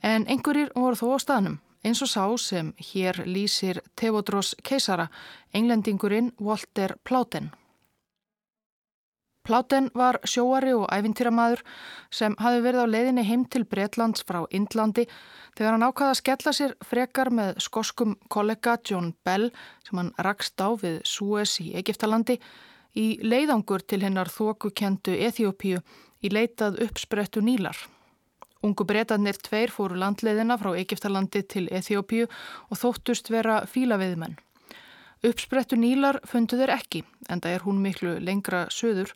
En 0.00 0.24
einhverjir 0.24 0.72
voru 0.72 0.96
þó 0.96 1.10
á 1.12 1.18
staðnum, 1.20 1.60
eins 1.84 2.02
og 2.04 2.10
sá 2.12 2.24
sem 2.38 2.74
hér 2.90 3.24
lýsir 3.26 3.80
Tevodros 3.96 4.54
keisara, 4.62 5.08
englendingurinn 5.54 6.32
Walter 6.40 6.96
Pláten. 7.04 7.50
Pláten 9.40 9.88
var 9.96 10.20
sjóari 10.28 10.74
og 10.76 10.90
æfintýramaður 10.92 11.62
sem 12.12 12.34
hafi 12.38 12.60
verið 12.60 12.84
á 12.84 12.92
leiðinni 12.92 13.22
heim 13.24 13.46
til 13.48 13.64
Breitlands 13.64 14.22
frá 14.28 14.42
Indlandi 14.52 15.06
þegar 15.56 15.72
hann 15.74 15.86
ákvaða 15.88 16.12
að 16.12 16.18
skella 16.20 16.52
sér 16.54 16.74
frekar 16.84 17.30
með 17.32 17.62
skoskum 17.64 18.18
kollega 18.28 18.76
John 18.84 19.14
Bell 19.24 19.48
sem 19.86 19.98
hann 19.98 20.12
rakst 20.26 20.60
á 20.60 20.68
við 20.82 21.00
Suez 21.08 21.56
í 21.64 21.70
Egiptalandi 21.80 22.36
í 23.00 23.06
leiðangur 23.24 23.86
til 23.86 24.02
hennar 24.04 24.28
þókukendu 24.28 25.16
Eþjópíu 25.30 25.80
í 26.20 26.30
leitað 26.30 26.82
uppsprettu 26.84 27.40
nýlar. 27.40 27.80
Ungu 28.60 28.84
breytanir 28.84 29.38
tveir 29.40 29.72
fóru 29.72 29.96
landleiðina 29.96 30.58
frá 30.60 30.74
Egiptalandi 30.76 31.40
til 31.48 31.66
Eþjópíu 31.72 32.26
og 32.26 32.80
þóttust 32.80 33.30
vera 33.32 33.62
fílaviðmenn. 33.64 34.36
Uppsprettu 35.24 35.78
nýlar 35.80 36.20
fundu 36.28 36.58
þeir 36.60 36.74
ekki, 36.74 37.00
en 37.28 37.40
það 37.40 37.56
er 37.56 37.64
hún 37.64 37.80
miklu 37.80 38.14
lengra 38.20 38.66
söður, 38.72 39.14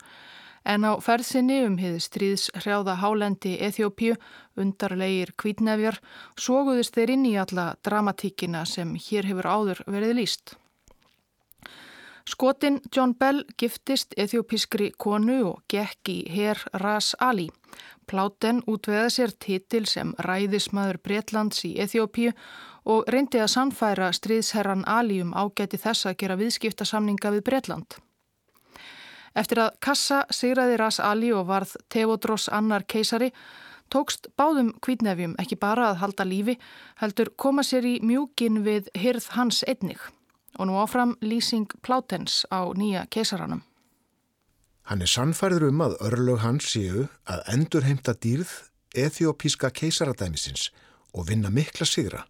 en 0.64 0.88
á 0.88 0.96
ferðsinni 1.04 1.60
um 1.66 1.76
hið 1.80 2.00
stríðs 2.06 2.48
hrjáða 2.56 2.96
hálendi 3.04 3.54
Eþjópíu, 3.68 4.16
undarlegir 4.56 5.34
kvítnefjar, 5.36 6.00
sóguðist 6.40 6.96
þeir 6.96 7.16
inn 7.18 7.28
í 7.28 7.36
alla 7.40 7.74
dramatíkina 7.84 8.64
sem 8.68 8.96
hér 8.96 9.28
hefur 9.28 9.48
áður 9.48 9.84
verið 9.84 10.20
líst. 10.22 10.56
Skotin 12.24 12.80
John 12.96 13.12
Bell 13.12 13.42
giftist 13.60 14.14
eþjópískri 14.16 14.94
konu 14.96 15.42
og 15.50 15.58
gekk 15.68 16.08
í 16.08 16.20
herr 16.32 16.62
Ras 16.80 17.12
Ali. 17.20 17.50
Pláten 18.06 18.62
útveða 18.70 19.10
sér 19.10 19.32
titil 19.40 19.84
sem 19.90 20.14
ræðismadur 20.26 21.00
Breitlands 21.02 21.64
í 21.64 21.74
Eþjópíu 21.82 22.32
og 22.84 23.08
reyndi 23.08 23.40
að 23.40 23.52
sannfæra 23.54 24.10
stríðsherran 24.12 24.84
Alium 24.86 25.32
ágæti 25.32 25.80
þess 25.80 26.08
að 26.10 26.18
gera 26.22 26.38
viðskiptasamninga 26.40 27.32
við 27.36 27.44
Breitland. 27.48 27.96
Eftir 29.34 29.64
að 29.64 29.76
Kassa 29.82 30.22
sigraði 30.30 30.78
Ras 30.78 31.00
Ali 31.02 31.32
og 31.34 31.48
varð 31.48 31.74
Tevodros 31.90 32.46
annar 32.52 32.84
keisari, 32.86 33.32
tókst 33.90 34.28
báðum 34.38 34.72
kvítnefjum 34.84 35.34
ekki 35.42 35.58
bara 35.58 35.90
að 35.90 36.00
halda 36.04 36.26
lífi, 36.28 36.58
heldur 37.00 37.32
koma 37.36 37.64
sér 37.66 37.86
í 37.88 37.98
mjúkin 38.02 38.62
við 38.66 38.92
hyrð 38.94 39.32
hans 39.34 39.64
einnig 39.66 40.00
og 40.54 40.68
nú 40.68 40.78
áfram 40.78 41.16
lýsing 41.18 41.66
Plátens 41.82 42.44
á 42.46 42.62
nýja 42.78 43.08
keisaranum. 43.10 43.64
Hann 44.84 45.00
er 45.00 45.08
sannfærður 45.08 45.70
um 45.70 45.80
að 45.80 45.96
örlög 46.04 46.42
hans 46.44 46.68
séu 46.74 47.06
að 47.24 47.44
endurheimta 47.54 48.12
dýrð 48.20 48.52
ethiopíska 48.94 49.70
keisaradæmisins 49.72 50.68
og 51.14 51.28
vinna 51.30 51.50
mikla 51.50 51.86
sigra. 51.88 52.26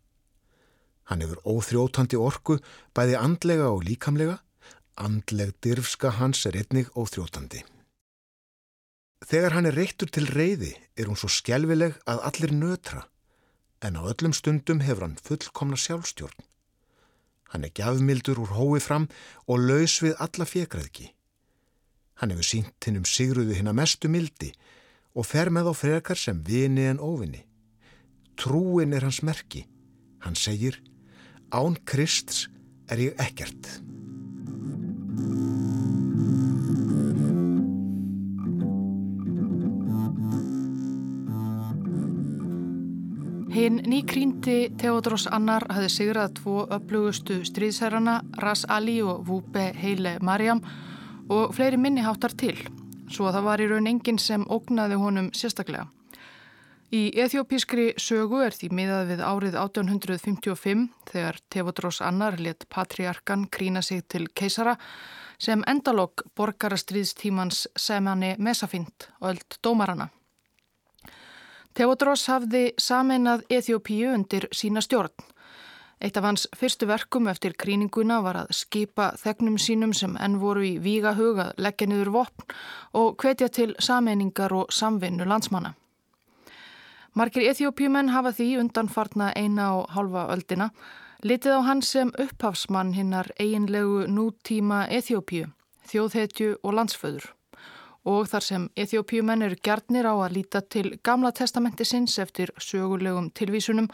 Hann 1.11 1.21
hefur 1.25 1.43
óþrótandi 1.45 2.17
orku, 2.17 2.59
bæði 2.97 3.19
andlega 3.19 3.69
og 3.75 3.85
líkamlega. 3.85 4.39
Andleg 4.95 5.51
dyrfska 5.65 6.15
hans 6.21 6.45
er 6.47 6.57
einnig 6.61 6.89
óþrótandi. 6.95 7.65
Þegar 9.25 9.57
hann 9.57 9.67
er 9.67 9.77
reyktur 9.77 10.11
til 10.13 10.29
reyði 10.31 10.71
er 10.97 11.09
hún 11.09 11.19
svo 11.19 11.31
skjálfileg 11.33 11.97
að 12.07 12.23
allir 12.29 12.55
nötra, 12.55 13.07
en 13.83 13.99
á 13.99 14.03
öllum 14.05 14.37
stundum 14.37 14.85
hefur 14.85 15.09
hann 15.09 15.19
fullkomna 15.19 15.81
sjálfstjórn. 15.81 16.47
Hann 17.51 17.67
er 17.67 17.75
gjafmildur 17.75 18.41
úr 18.45 18.55
hói 18.55 18.81
fram 18.85 19.09
og 19.49 19.65
laus 19.65 19.99
við 20.05 20.15
alla 20.23 20.47
fjekraðki. 20.49 21.11
Hann 22.21 22.31
hefur 22.31 22.47
sínt 22.47 22.87
hinn 22.87 23.01
um 23.01 23.07
sigruðu 23.09 23.57
hinn 23.59 23.71
að 23.71 23.79
mestu 23.81 24.11
mildi 24.11 24.53
og 25.15 25.27
fer 25.27 25.51
með 25.51 25.71
á 25.71 25.75
frekar 25.75 26.19
sem 26.19 26.43
vini 26.47 26.87
en 26.87 27.03
óvini. 27.03 27.43
Trúin 28.39 28.95
er 28.95 29.07
hans 29.07 29.23
merki. 29.23 29.65
Hann 30.23 30.39
segir, 30.39 30.79
án 31.51 31.77
Krists 31.87 32.49
er 32.91 33.03
ég 33.03 33.19
ekkert. 33.23 33.69
Hinn 43.55 43.85
nýkrýndi 43.87 44.73
Theodros 44.81 45.29
Annar 45.31 45.63
hafði 45.71 45.91
sigrað 45.95 46.33
tvo 46.41 46.65
öflugustu 46.75 47.43
stríðsherrana 47.47 48.17
Ras 48.43 48.65
Ali 48.67 48.97
og 49.03 49.23
Vupe 49.29 49.69
Heile 49.79 50.17
Mariam 50.23 50.63
og 50.63 50.94
fleiri 51.29 51.77
minniháttar 51.81 52.35
til, 52.37 52.57
svo 53.09 53.33
það 53.33 53.47
var 53.49 53.61
í 53.61 53.69
raun 53.71 53.87
enginn 53.89 54.19
sem 54.19 54.45
ógnaði 54.51 54.99
honum 55.01 55.31
sérstaklega. 55.33 55.89
Í 56.95 57.09
ethiopískri 57.19 57.95
sögu 57.99 58.43
er 58.45 58.55
því 58.55 58.69
miðað 58.77 59.09
við 59.09 59.23
árið 59.27 59.57
1855 59.59 60.85
þegar 61.11 61.39
Theodros 61.51 62.01
Annar 62.05 62.37
let 62.39 62.69
patriarkan 62.71 63.49
krína 63.51 63.83
sig 63.83 64.05
til 64.09 64.29
keisara 64.29 64.77
sem 65.39 65.65
endalók 65.67 66.23
borgarastriðstímans 66.37 67.67
Semani 67.77 68.35
Mesafind 68.39 69.09
og 69.21 69.33
öll 69.33 69.43
dómarana. 69.65 70.11
Theodros 71.75 72.29
hafði 72.31 72.69
sameinað 72.79 73.43
Eþjópíu 73.51 74.13
undir 74.15 74.47
sína 74.55 74.85
stjórn. 74.85 75.11
Eitt 76.01 76.17
af 76.17 76.25
hans 76.27 76.49
fyrstu 76.57 76.87
verkum 76.91 77.29
eftir 77.31 77.55
kríninguna 77.59 78.21
var 78.25 78.41
að 78.43 78.51
skipa 78.57 79.13
þegnum 79.21 79.59
sínum 79.59 79.95
sem 79.95 80.17
enn 80.21 80.41
voru 80.43 80.65
í 80.67 80.73
vígahug 80.83 81.39
að 81.45 81.55
leggja 81.67 81.89
niður 81.89 82.13
vopn 82.17 82.57
og 82.93 83.15
hvetja 83.23 83.49
til 83.49 83.75
sameiningar 83.79 84.53
og 84.53 84.73
samvinnu 84.75 85.25
landsmanna. 85.25 85.75
Markir 87.15 87.47
Eþjópíumenn 87.47 88.11
hafa 88.11 88.35
því 88.35 88.49
undanfarna 88.65 89.31
eina 89.39 89.71
og 89.79 89.91
halva 89.95 90.27
öldina 90.35 90.73
litið 91.25 91.57
á 91.57 91.61
hans 91.65 91.93
sem 91.95 92.11
upphafsmann 92.21 92.93
hinnar 92.93 93.31
eiginlegu 93.41 94.05
nútíma 94.11 94.85
Eþjópíu, 94.93 95.47
þjóðhetju 95.89 96.59
og 96.63 96.75
landsföður 96.77 97.31
og 98.05 98.27
þar 98.29 98.45
sem 98.45 98.67
Eþjópíumenn 98.77 99.47
eru 99.47 99.57
gjarnir 99.65 100.05
á 100.05 100.13
að 100.13 100.35
líta 100.37 100.61
til 100.61 100.99
gamla 101.03 101.33
testamenti 101.33 101.87
sinns 101.89 102.19
eftir 102.21 102.53
sögulegum 102.61 103.31
tilvísunum, 103.33 103.89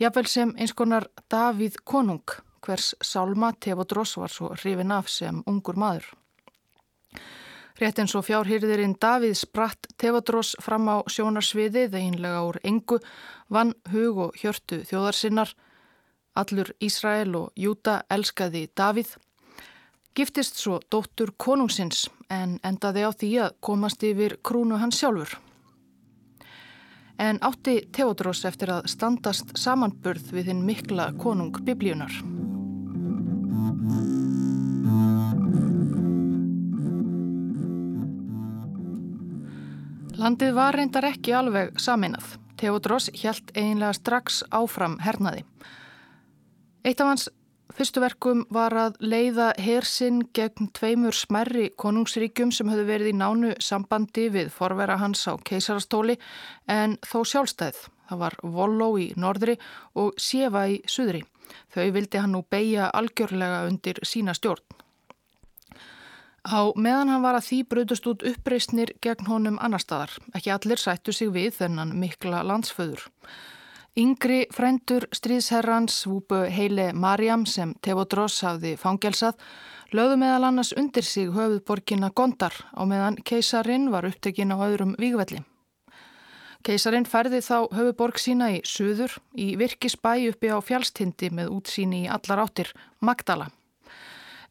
jafnvel 0.00 0.26
sem 0.26 0.54
eins 0.56 0.72
konar 0.76 1.06
Davíð 1.30 1.76
Konung, 1.84 2.24
hvers 2.64 2.94
Salma 3.04 3.52
Tevodros 3.52 4.16
var 4.16 4.32
svo 4.32 4.54
hrifin 4.54 4.92
af 4.92 5.08
sem 5.08 5.42
ungur 5.46 5.76
maður. 5.76 6.06
Rétt 7.80 8.00
eins 8.00 8.14
og 8.16 8.26
fjárhyrðirinn 8.26 8.96
Davíð 9.00 9.36
spratt 9.40 9.88
Tevodros 10.00 10.54
fram 10.60 10.88
á 10.88 10.96
sjónarsviði 11.08 11.86
þeginlega 11.92 12.44
úr 12.48 12.60
engu, 12.64 13.00
vann 13.48 13.74
hug 13.92 14.24
og 14.26 14.40
hjörtu 14.40 14.82
þjóðarsinnar, 14.88 15.54
allur 16.36 16.72
Ísrael 16.80 17.36
og 17.36 17.52
Júta 17.56 18.02
elskaði 18.10 18.66
Davíð, 18.76 19.14
giftist 20.14 20.60
svo 20.60 20.80
dóttur 20.92 21.32
konungsins 21.36 22.08
en 22.28 22.58
endaði 22.64 23.04
á 23.04 23.10
því 23.12 23.30
að 23.46 23.56
komast 23.64 24.04
yfir 24.04 24.36
krúnu 24.44 24.80
hans 24.80 25.00
sjálfur. 25.00 25.38
En 27.20 27.36
átti 27.44 27.82
Theodros 27.92 28.46
eftir 28.48 28.70
að 28.72 28.86
standast 28.88 29.50
samanburð 29.60 30.30
við 30.32 30.46
hinn 30.48 30.62
mikla 30.64 31.10
konung 31.20 31.52
biblíunar. 31.66 32.14
Landið 40.20 40.56
var 40.56 40.76
reyndar 40.76 41.10
ekki 41.10 41.36
alveg 41.36 41.76
saminað. 41.80 42.38
Theodros 42.60 43.10
hjælt 43.12 43.52
einlega 43.52 43.92
strax 43.96 44.40
áfram 44.48 44.96
hernaði. 45.04 45.44
Eitt 46.84 47.00
af 47.04 47.12
hans 47.12 47.28
Fyrstu 47.80 48.02
verkum 48.02 48.40
var 48.52 48.74
að 48.76 48.98
leiða 49.00 49.46
hersinn 49.56 50.18
gegn 50.36 50.66
tveimur 50.76 51.16
smerri 51.16 51.70
konungsríkjum 51.80 52.50
sem 52.52 52.68
höfðu 52.68 52.82
verið 52.90 53.08
í 53.08 53.14
nánu 53.16 53.52
sambandi 53.56 54.26
við 54.34 54.50
forvera 54.52 54.98
hans 55.00 55.22
á 55.24 55.40
keisarastóli 55.48 56.18
en 56.68 56.98
þó 57.00 57.22
sjálfstæð. 57.30 57.78
Það 58.10 58.18
var 58.20 58.34
Volló 58.42 58.88
í 59.00 59.06
norðri 59.16 59.54
og 59.96 60.12
Sjefa 60.20 60.66
í 60.68 60.74
suðri. 60.84 61.22
Þau 61.72 61.86
vildi 61.94 62.20
hann 62.20 62.36
nú 62.36 62.42
beigja 62.52 62.90
algjörlega 63.00 63.62
undir 63.70 64.02
sína 64.04 64.34
stjórn. 64.36 64.60
Á 66.52 66.76
meðan 66.76 67.14
hann 67.14 67.24
var 67.24 67.38
að 67.38 67.46
því 67.46 67.62
bröðust 67.72 68.10
út 68.12 68.26
uppreysnir 68.28 68.92
gegn 69.00 69.32
honum 69.32 69.56
annar 69.56 69.80
staðar. 69.80 70.12
Ekki 70.36 70.52
allir 70.52 70.84
sættu 70.84 71.16
sig 71.16 71.32
við 71.32 71.56
þennan 71.62 71.96
mikla 71.96 72.44
landsföður. 72.44 73.08
Yngri 73.98 74.44
frændur 74.54 75.08
stríðsherrans 75.10 76.04
Vúbu 76.06 76.44
Heile 76.46 76.92
Marjam 76.94 77.42
sem 77.42 77.72
Tevodros 77.82 78.36
hafði 78.46 78.76
fangelsað 78.78 79.40
lögðu 79.90 80.18
meðal 80.20 80.44
annars 80.46 80.70
undir 80.78 81.02
sig 81.02 81.32
höfuðborginna 81.34 82.12
Gondar 82.14 82.54
á 82.70 82.86
meðan 82.86 83.16
keisarin 83.26 83.88
var 83.90 84.06
upptekinn 84.06 84.54
á 84.54 84.62
öðrum 84.62 84.92
vígvelli. 84.94 85.40
Keisarin 86.62 87.08
færði 87.08 87.40
þá 87.42 87.66
höfuborg 87.74 88.20
sína 88.22 88.52
í 88.54 88.60
suður 88.62 89.16
í 89.34 89.56
virkisbæ 89.58 90.12
uppi 90.28 90.52
á 90.54 90.62
fjálstindi 90.62 91.32
með 91.34 91.50
útsýni 91.56 92.04
í 92.04 92.10
allar 92.14 92.44
áttir, 92.44 92.70
Magdala. 93.00 93.48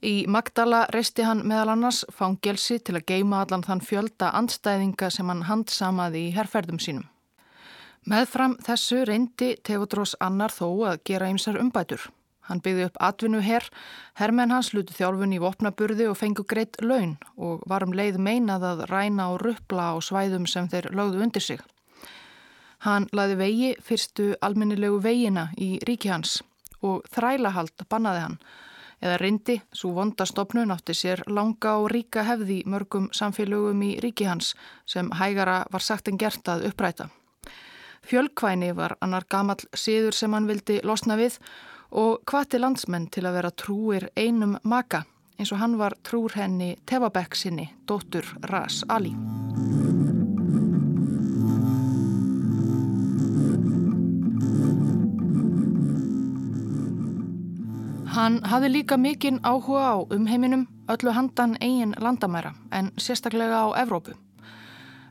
Í 0.03 0.25
Magdala 0.27 0.81
reisti 0.91 1.23
hann 1.23 1.45
meðal 1.47 1.77
annars 1.77 2.01
fangelsi 2.11 2.81
til 2.83 2.97
að 2.99 3.07
geima 3.13 3.45
allan 3.45 3.63
þann 3.63 3.85
fjölda 3.87 4.33
andstæðinga 4.35 5.11
sem 5.15 5.31
hann 5.31 5.45
handsamaði 5.47 6.25
í 6.27 6.35
herrferðum 6.35 6.83
sínum. 6.83 7.07
Meðfram 8.07 8.55
þessu 8.63 9.01
reyndi 9.03 9.57
Teodrós 9.59 10.15
Annar 10.23 10.53
þó 10.55 10.67
að 10.87 11.01
gera 11.09 11.27
ymsar 11.33 11.59
umbætur. 11.59 12.05
Hann 12.47 12.61
byggði 12.63 12.85
upp 12.87 12.95
atvinnu 13.03 13.41
herr, 13.45 13.65
herrmenn 14.17 14.53
hans 14.55 14.71
luti 14.73 14.95
þjálfun 14.95 15.35
í 15.35 15.41
vopnaburði 15.43 16.07
og 16.09 16.15
fengu 16.17 16.45
greitt 16.47 16.79
laun 16.81 17.17
og 17.35 17.65
varum 17.69 17.91
leið 17.93 18.17
meinað 18.17 18.65
að 18.71 18.85
ræna 18.89 19.27
og 19.33 19.43
ruppla 19.43 19.91
á 19.93 19.95
svæðum 20.01 20.47
sem 20.47 20.69
þeir 20.71 20.89
lögðu 20.95 21.21
undir 21.27 21.45
sig. 21.45 21.59
Hann 22.87 23.09
laði 23.11 23.35
vegi 23.35 23.69
fyrstu 23.83 24.31
alminnilegu 24.41 25.03
vegina 25.03 25.49
í 25.59 25.77
ríki 25.85 26.09
hans 26.09 26.39
og 26.79 27.03
þrælahald 27.11 27.85
bannaði 27.91 28.25
hann 28.25 28.41
eða 29.03 29.19
reyndi 29.19 29.59
svo 29.75 29.91
vondastofnun 29.99 30.71
átti 30.73 30.95
sér 30.95 31.27
langa 31.27 31.75
og 31.83 31.91
ríka 31.91 32.23
hefði 32.27 32.63
mörgum 32.65 33.11
samfélögum 33.15 33.83
í 33.83 33.93
ríki 34.03 34.27
hans 34.31 34.55
sem 34.87 35.11
hægara 35.19 35.65
var 35.71 35.83
sagt 35.83 36.07
en 36.07 36.17
gert 36.17 36.47
að 36.47 36.69
uppræta. 36.71 37.11
Fjölkvæni 38.09 38.71
var 38.73 38.95
annar 39.05 39.23
gamall 39.29 39.61
síður 39.77 40.15
sem 40.17 40.33
hann 40.33 40.47
vildi 40.49 40.79
losna 40.81 41.13
við 41.19 41.35
og 41.93 42.23
hvati 42.25 42.57
landsmenn 42.57 43.05
til 43.13 43.27
að 43.29 43.35
vera 43.37 43.51
trúir 43.53 44.07
einum 44.17 44.55
maka 44.63 45.03
eins 45.37 45.51
og 45.53 45.59
hann 45.61 45.75
var 45.77 45.93
trúr 46.03 46.33
henni 46.33 46.71
Tevabek 46.89 47.37
sinni, 47.37 47.67
dóttur 47.85 48.25
Ras 48.49 48.81
Ali. 48.89 49.13
Hann 58.09 58.39
hafði 58.43 58.71
líka 58.73 58.97
mikinn 58.97 59.37
áhuga 59.45 59.85
á 59.93 59.97
umheiminum 60.17 60.65
öllu 60.89 61.13
handan 61.13 61.55
eigin 61.61 61.93
landamæra 62.01 62.55
en 62.71 62.89
sérstaklega 62.97 63.69
á 63.69 63.85
Evrópu. 63.85 64.17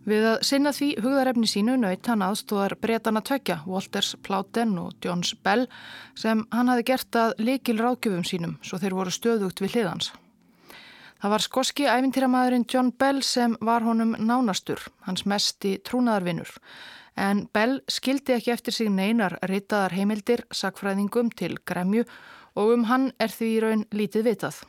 Við 0.09 0.25
að 0.25 0.39
sinna 0.47 0.71
því 0.73 0.87
hugðarefni 1.05 1.49
sínu 1.51 1.75
nöyt 1.77 2.07
hann 2.09 2.23
aðstóðar 2.25 2.79
bretana 2.81 3.21
tvekja, 3.21 3.59
Walters 3.69 4.15
Plauten 4.25 4.79
og 4.81 4.95
Johns 5.05 5.35
Bell, 5.45 5.67
sem 6.17 6.47
hann 6.55 6.71
hafi 6.73 6.87
gert 6.89 7.19
að 7.21 7.35
likil 7.43 7.77
ráðgjöfum 7.77 8.25
sínum, 8.25 8.55
svo 8.65 8.81
þeir 8.81 8.97
voru 8.97 9.13
stöðugt 9.13 9.61
við 9.61 9.75
hliðans. 9.77 10.09
Það 11.19 11.35
var 11.35 11.45
skoski 11.45 11.89
æfintýramæðurinn 11.91 12.65
John 12.73 12.89
Bell 12.97 13.21
sem 13.27 13.59
var 13.61 13.85
honum 13.85 14.15
nánastur, 14.17 14.81
hans 15.05 15.27
mesti 15.29 15.75
trúnaðarvinnur. 15.85 16.55
En 17.19 17.45
Bell 17.53 17.83
skildi 17.91 18.39
ekki 18.39 18.55
eftir 18.55 18.79
sig 18.79 18.89
neinar 18.95 19.37
ritaðar 19.51 19.93
heimildir, 19.99 20.47
sakfræðingum 20.49 21.35
til 21.37 21.59
gremju 21.69 22.09
og 22.57 22.75
um 22.79 22.89
hann 22.89 23.11
er 23.21 23.35
því 23.35 23.55
raun 23.67 23.87
lítið 23.93 24.31
vitað. 24.31 24.65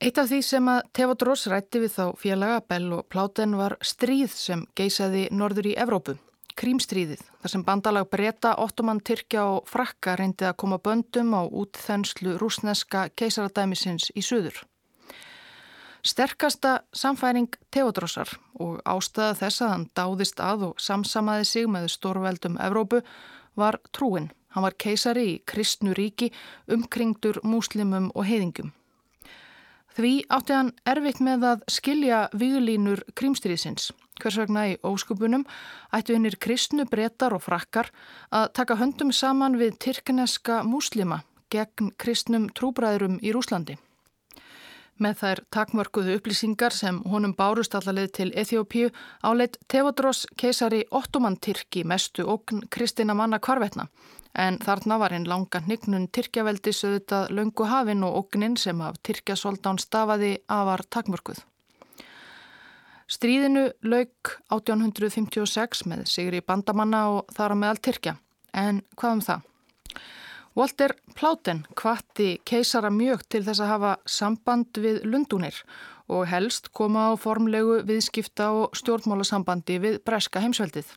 Eitt 0.00 0.16
af 0.16 0.30
því 0.30 0.36
sem 0.40 0.68
að 0.72 0.86
Tevodros 0.96 1.42
rætti 1.52 1.80
við 1.82 1.90
þá 1.92 2.04
félaga 2.16 2.60
Bell 2.72 2.86
og 2.96 3.02
Pláten 3.12 3.52
var 3.58 3.74
stríð 3.84 4.32
sem 4.32 4.62
geysaði 4.72 5.26
norður 5.28 5.68
í 5.68 5.74
Evrópu, 5.82 6.14
krímstríðið, 6.56 7.20
þar 7.42 7.52
sem 7.52 7.64
bandalag 7.66 8.08
breyta, 8.08 8.54
ottoman, 8.64 9.02
tyrkja 9.04 9.44
og 9.58 9.68
frakka 9.68 10.14
reyndi 10.16 10.48
að 10.48 10.56
koma 10.64 10.78
böndum 10.80 11.36
á 11.36 11.44
útþenslu 11.44 12.38
rúsneska 12.40 13.10
keisaradæmisins 13.12 14.08
í 14.16 14.24
suður. 14.24 14.62
Sterkasta 16.00 16.78
samfæring 16.96 17.52
Teodrosar 17.68 18.32
og 18.56 18.80
ástæða 18.88 19.36
þess 19.42 19.66
að 19.66 19.72
hann 19.74 19.88
dáðist 19.92 20.40
að 20.40 20.68
og 20.70 20.80
samsamaði 20.80 21.44
sig 21.52 21.68
með 21.68 21.92
stórveldum 21.92 22.56
Evrópu 22.56 23.04
var 23.52 23.76
trúin. 23.92 24.32
Hann 24.56 24.64
var 24.64 24.80
keisari 24.80 25.28
í 25.36 25.40
kristnu 25.44 25.92
ríki 25.92 26.32
umkringdur 26.72 27.44
múslimum 27.44 28.08
og 28.16 28.24
heiðingum. 28.24 28.72
Því 30.00 30.22
átti 30.32 30.54
hann 30.56 30.70
erfitt 30.88 31.18
með 31.20 31.42
að 31.44 31.64
skilja 31.68 32.18
viglínur 32.32 33.02
krímstyrðisins. 33.20 33.90
Hvers 34.20 34.38
vegna 34.40 34.62
í 34.70 34.78
óskupunum 34.80 35.44
ættu 35.92 36.16
hinnir 36.16 36.38
kristnu 36.40 36.86
brettar 36.88 37.36
og 37.36 37.42
frakkar 37.44 37.90
að 38.32 38.46
taka 38.56 38.78
höndum 38.80 39.12
saman 39.12 39.58
við 39.60 39.76
tyrkneska 39.84 40.62
múslima 40.64 41.20
gegn 41.52 41.92
kristnum 42.00 42.48
trúbræðurum 42.56 43.20
í 43.20 43.34
Rúslandi. 43.36 43.76
Með 45.00 45.14
þær 45.16 45.40
takmörkuðu 45.56 46.14
upplýsingar 46.18 46.74
sem 46.76 46.98
honum 47.08 47.32
bárust 47.32 47.72
allarleið 47.78 48.10
til 48.18 48.26
Eþjópíu 48.36 48.90
áleitt 49.24 49.56
Tevodros 49.72 50.26
keisari 50.36 50.82
Ottoman 50.90 51.38
Tyrki 51.40 51.86
mestu 51.88 52.26
okn 52.28 52.66
Kristina 52.68 53.16
manna 53.16 53.38
kvarvetna 53.40 53.88
en 54.36 54.58
þarna 54.62 54.98
var 55.00 55.14
einn 55.16 55.26
langa 55.28 55.62
hnignun 55.64 56.08
Tyrkjaveldi 56.12 56.74
sögutað 56.76 57.32
löngu 57.34 57.66
hafin 57.66 58.04
og 58.04 58.18
oknin 58.24 58.56
sem 58.60 58.80
af 58.84 59.00
Tyrkjasoldán 59.02 59.80
stafaði 59.80 60.36
afar 60.48 60.84
takmörkuð. 60.90 61.40
Stríðinu 63.10 63.70
lauk 63.82 64.36
1856 64.54 65.86
með 65.90 66.04
Sigri 66.06 66.44
Bandamanna 66.44 67.06
og 67.16 67.32
þar 67.34 67.56
á 67.58 67.60
meðal 67.64 67.80
Tyrkja. 67.82 68.18
En 68.54 68.84
hvað 68.94 69.16
um 69.16 69.24
það? 69.26 69.49
Walter 70.56 70.96
Pláten 71.14 71.62
kvatti 71.78 72.40
keisara 72.44 72.90
mjög 72.90 73.22
til 73.30 73.44
þess 73.46 73.62
að 73.62 73.70
hafa 73.70 73.90
samband 74.06 74.80
við 74.82 75.04
Lundunir 75.06 75.60
og 76.10 76.24
helst 76.26 76.72
koma 76.74 77.04
á 77.06 77.14
formlegu 77.14 77.76
viðskipta 77.86 78.48
og 78.58 78.74
stjórnmálasambandi 78.74 79.78
við 79.78 80.00
breska 80.02 80.42
heimsveldið. 80.42 80.88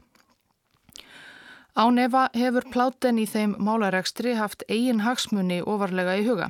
Ánefa 1.77 2.27
hefur 2.33 2.65
Pláten 2.73 3.21
í 3.21 3.27
þeim 3.29 3.53
málaregstri 3.61 4.33
haft 4.41 4.65
eigin 4.69 5.05
hagsmunni 5.05 5.61
ofarlega 5.61 6.17
í 6.17 6.25
huga. 6.25 6.49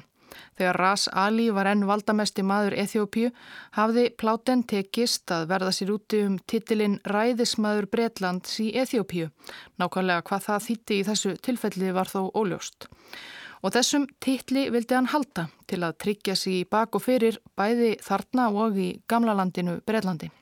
Þegar 0.58 0.80
Ras 0.82 1.06
Ali 1.12 1.50
var 1.54 1.69
enn 1.72 1.86
valdamesti 1.89 2.43
maður 2.46 2.76
Eþjópíu 2.84 3.32
hafði 3.78 4.10
Pláten 4.19 4.63
tekist 4.69 5.32
að 5.34 5.48
verða 5.54 5.72
sér 5.76 5.93
úti 5.96 6.24
um 6.28 6.39
titilinn 6.50 7.00
Ræðismadur 7.10 7.89
Bretlands 7.91 8.60
í 8.63 8.72
Eþjópíu. 8.84 9.30
Nákvæmlega 9.82 10.26
hvað 10.30 10.46
það 10.50 10.67
þýtti 10.67 11.00
í 11.00 11.08
þessu 11.10 11.34
tilfelli 11.48 11.96
var 11.96 12.12
þó 12.12 12.22
óljóst. 12.34 12.89
Og 13.63 13.72
þessum 13.72 14.10
titli 14.19 14.67
vildi 14.74 14.96
hann 14.98 15.12
halda 15.13 15.48
til 15.72 15.84
að 15.88 15.98
tryggja 16.04 16.36
sér 16.36 16.60
í 16.60 16.69
bak 16.69 16.96
og 16.98 17.06
fyrir 17.06 17.39
bæði 17.56 17.96
þarna 18.04 18.50
og 18.52 18.80
í 18.80 18.89
gamla 19.08 19.36
landinu 19.39 19.80
Bretlandi. 19.88 20.34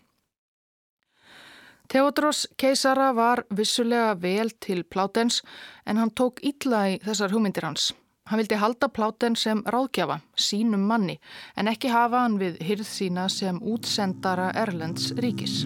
Theodros 1.91 2.45
keisara 2.55 3.09
var 3.11 3.43
vissulega 3.51 4.13
vel 4.15 4.53
til 4.63 4.85
Plátens 4.87 5.41
en 5.85 5.99
hann 5.99 6.13
tók 6.15 6.39
ítla 6.39 6.85
í 6.93 6.99
þessar 7.03 7.33
hugmyndir 7.35 7.67
hans. 7.67 7.89
Hann 8.31 8.39
vildi 8.39 8.55
halda 8.55 8.87
pláten 8.87 9.33
sem 9.35 9.59
ráðgjafa, 9.67 10.21
sínum 10.39 10.85
manni, 10.87 11.17
en 11.59 11.67
ekki 11.67 11.89
hafa 11.91 12.21
hann 12.23 12.37
við 12.39 12.61
hyrð 12.63 12.87
sína 12.87 13.25
sem 13.27 13.57
útsendara 13.59 14.45
Erlends 14.55 15.09
ríkis. 15.19 15.65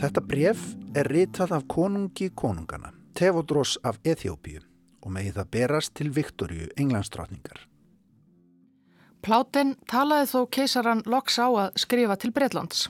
Þetta 0.00 0.24
bref 0.32 0.64
er 0.96 1.12
ritað 1.12 1.52
af 1.58 1.68
konungi 1.68 2.30
konungana, 2.32 2.94
Tevodros 3.12 3.76
af 3.84 4.00
Eþjópíu 4.08 4.64
og 5.04 5.12
megi 5.12 5.36
það 5.36 5.52
berast 5.52 5.96
til 6.00 6.08
Viktoríu, 6.16 6.72
englandsdráttningar. 6.80 7.66
Pláten 9.20 9.76
talaði 9.84 10.32
þó 10.32 10.40
keisaran 10.48 11.04
loks 11.04 11.36
á 11.36 11.48
að 11.48 11.80
skrifa 11.84 12.16
til 12.16 12.32
Breitlands. 12.32 12.88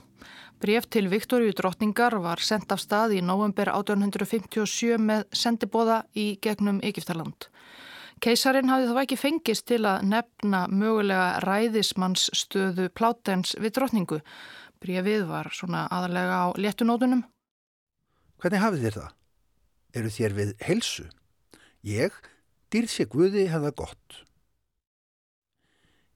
Bref 0.63 0.85
til 0.87 1.09
Viktoríu 1.11 1.51
drottningar 1.51 2.15
var 2.23 2.39
sendt 2.39 2.71
af 2.71 2.79
stað 2.79 3.17
í 3.17 3.21
november 3.23 3.73
1857 3.73 4.95
með 5.03 5.25
sendibóða 5.35 6.05
í 6.15 6.37
gegnum 6.41 6.79
Egiptaland. 6.85 7.49
Keisarin 8.23 8.71
hafði 8.71 8.93
þá 8.93 8.99
ekki 9.01 9.17
fengist 9.19 9.65
til 9.67 9.81
að 9.83 10.05
nefna 10.07 10.61
mögulega 10.71 11.41
ræðismannsstöðu 11.43 12.87
plátens 12.95 13.57
við 13.59 13.75
drottningu. 13.75 14.21
Brefið 14.79 15.27
var 15.27 15.51
svona 15.51 15.85
aðalega 15.91 16.39
á 16.39 16.45
léttunótunum. 16.55 17.25
Hvernig 18.39 18.63
hafið 18.63 18.87
þér 18.87 18.99
það? 19.01 19.13
Eru 19.95 20.13
þér 20.15 20.37
við 20.39 20.53
helsu? 20.63 21.09
Ég, 21.83 22.15
dýrð 22.71 22.93
sér 22.95 23.11
Guði, 23.11 23.49
hefða 23.51 23.75
gott. 23.75 24.21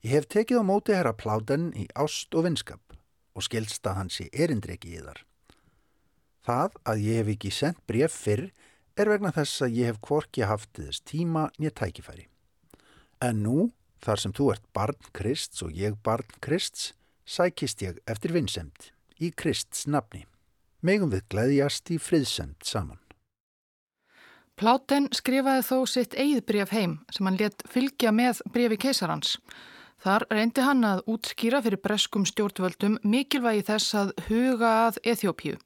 Ég 0.00 0.16
hef 0.16 0.30
tekið 0.32 0.64
á 0.64 0.64
móti 0.64 0.96
herra 0.96 1.12
pláten 1.12 1.74
í 1.76 1.84
ást 1.92 2.32
og 2.32 2.48
vinskap 2.48 2.89
og 3.34 3.46
skilst 3.46 3.86
að 3.86 3.98
hans 4.00 4.18
sé 4.20 4.28
erindreki 4.32 4.94
í 4.96 5.02
þar. 5.04 5.24
Það 6.46 6.78
að 6.92 7.02
ég 7.04 7.20
hef 7.20 7.32
ekki 7.34 7.52
sendt 7.54 7.82
bref 7.86 8.14
fyrr 8.16 8.46
er 9.00 9.10
vegna 9.12 9.32
þess 9.34 9.64
að 9.64 9.76
ég 9.80 9.90
hef 9.90 10.00
kvorki 10.04 10.46
haft 10.48 10.72
þess 10.78 11.04
tíma 11.08 11.48
nýja 11.58 11.74
tækifæri. 11.80 12.26
En 13.20 13.42
nú, 13.44 13.70
þar 14.00 14.22
sem 14.22 14.32
þú 14.36 14.48
ert 14.54 14.64
barn 14.76 15.10
Krists 15.16 15.62
og 15.62 15.76
ég 15.76 15.98
barn 16.04 16.26
Krists, 16.40 16.94
sækist 17.28 17.84
ég 17.84 18.00
eftir 18.10 18.32
vinsemt 18.34 18.90
í 19.20 19.30
Krists 19.30 19.86
nafni. 19.86 20.24
Megum 20.80 21.12
við 21.12 21.26
gleðjast 21.32 21.92
í 21.92 22.00
friðsemt 22.00 22.64
saman. 22.64 22.98
Pláten 24.60 25.06
skrifaði 25.16 25.64
þó 25.64 25.76
sitt 25.88 26.14
eigið 26.16 26.42
bref 26.48 26.72
heim 26.76 26.98
sem 27.12 27.28
hann 27.28 27.38
let 27.40 27.62
fylgja 27.68 28.12
með 28.12 28.42
brefi 28.52 28.76
keisarhans. 28.80 29.38
Þar 30.00 30.24
reyndi 30.32 30.62
hann 30.64 30.84
að 30.88 31.02
útskýra 31.12 31.58
fyrir 31.60 31.80
breskum 31.84 32.22
stjórnvöldum 32.24 32.94
mikilvægi 33.04 33.66
þess 33.68 33.96
að 34.00 34.12
huga 34.30 34.70
að 34.86 35.00
Eþjópíu. 35.12 35.58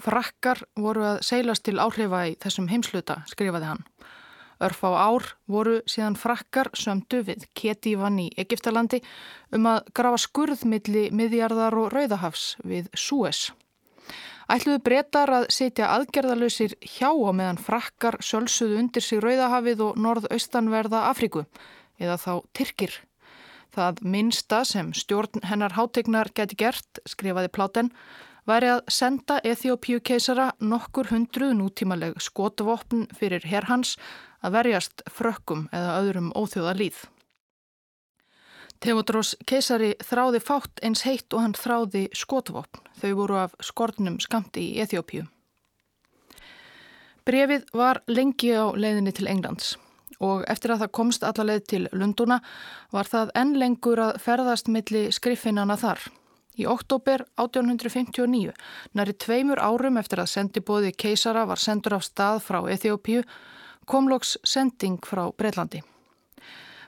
Frakkar 0.00 0.62
voru 0.80 1.04
að 1.04 1.20
seilast 1.28 1.66
til 1.66 1.76
áhrifa 1.76 2.22
í 2.30 2.32
þessum 2.40 2.70
heimsluta, 2.72 3.20
skrifaði 3.28 3.68
hann. 3.68 3.84
Örf 4.64 4.80
á 4.88 4.90
ár 4.96 5.28
voru 5.50 5.82
síðan 5.90 6.16
frakkar 6.16 6.72
sömdu 6.72 7.20
við 7.28 7.44
Ketívan 7.52 8.16
í 8.22 8.30
Egiptalandi 8.40 9.02
um 9.52 9.68
að 9.68 9.92
grafa 9.92 10.22
skurðmilli 10.24 11.10
miðjarðar 11.12 11.76
og 11.82 11.92
rauðahafs 11.92 12.54
við 12.64 12.88
Suez. 12.96 13.50
Ætluðu 14.48 14.80
breytar 14.84 15.30
að 15.42 15.50
setja 15.52 15.92
aðgerðalösir 15.92 16.76
hjá 16.80 17.10
á 17.12 17.30
meðan 17.36 17.60
frakkar 17.60 18.16
sölsuðu 18.24 18.80
undir 18.80 19.04
sig 19.04 19.20
rauðahafið 19.20 19.90
og 19.90 19.98
norðaustanverða 20.00 21.08
Afríku 21.10 21.44
eða 22.00 22.16
þá 22.20 22.32
Tyrkir. 22.56 23.02
Það 23.74 24.04
minsta 24.06 24.60
sem 24.62 24.92
stjórn 24.94 25.42
hennar 25.48 25.74
hátegnar 25.74 26.30
geti 26.36 26.54
gert, 26.60 27.00
skrifaði 27.10 27.50
Pláten, 27.50 27.90
væri 28.46 28.70
að 28.70 28.84
senda 28.92 29.40
Eþjópíu 29.42 29.98
keisara 30.04 30.52
nokkur 30.62 31.10
hundruð 31.10 31.56
nútímaleg 31.58 32.20
skotvopn 32.22 33.08
fyrir 33.18 33.42
herrhans 33.50 33.96
að 34.44 34.54
verjast 34.60 35.02
frökkum 35.10 35.66
eða 35.74 35.98
öðrum 36.04 36.30
óþjóða 36.38 36.76
líð. 36.78 37.02
Teodros 38.84 39.34
keisari 39.48 39.94
þráði 40.04 40.42
fátt 40.44 40.82
eins 40.84 41.02
heitt 41.08 41.34
og 41.34 41.42
hann 41.42 41.58
þráði 41.58 42.08
skotvopn. 42.14 42.82
Þau 43.00 43.12
voru 43.18 43.40
af 43.42 43.54
skortnum 43.64 44.20
skamti 44.22 44.68
í 44.70 44.82
Eþjópíu. 44.84 45.24
Brefið 47.24 47.64
var 47.74 48.04
lengi 48.06 48.52
á 48.52 48.70
leiðinni 48.76 49.14
til 49.16 49.30
Englands 49.32 49.74
og 50.24 50.44
eftir 50.50 50.74
að 50.74 50.84
það 50.84 50.92
komst 50.98 51.24
allarleið 51.26 51.64
til 51.70 51.86
Lunduna 51.92 52.40
var 52.94 53.08
það 53.10 53.32
enn 53.40 53.56
lengur 53.60 54.02
að 54.08 54.20
ferðast 54.24 54.70
milli 54.72 55.06
skriffinana 55.14 55.76
þar. 55.80 56.02
Í 56.54 56.68
oktober 56.70 57.24
1859, 57.40 58.52
næri 58.94 59.14
tveimur 59.18 59.58
árum 59.58 59.98
eftir 59.98 60.22
að 60.22 60.30
sendibóði 60.36 60.92
keisara 60.94 61.42
var 61.50 61.58
sendur 61.58 61.96
af 61.96 62.04
stað 62.06 62.44
frá 62.46 62.60
Eþjópíu, 62.70 63.24
kom 63.90 64.06
loks 64.08 64.36
sending 64.46 65.00
frá 65.02 65.26
Breitlandi. 65.34 65.82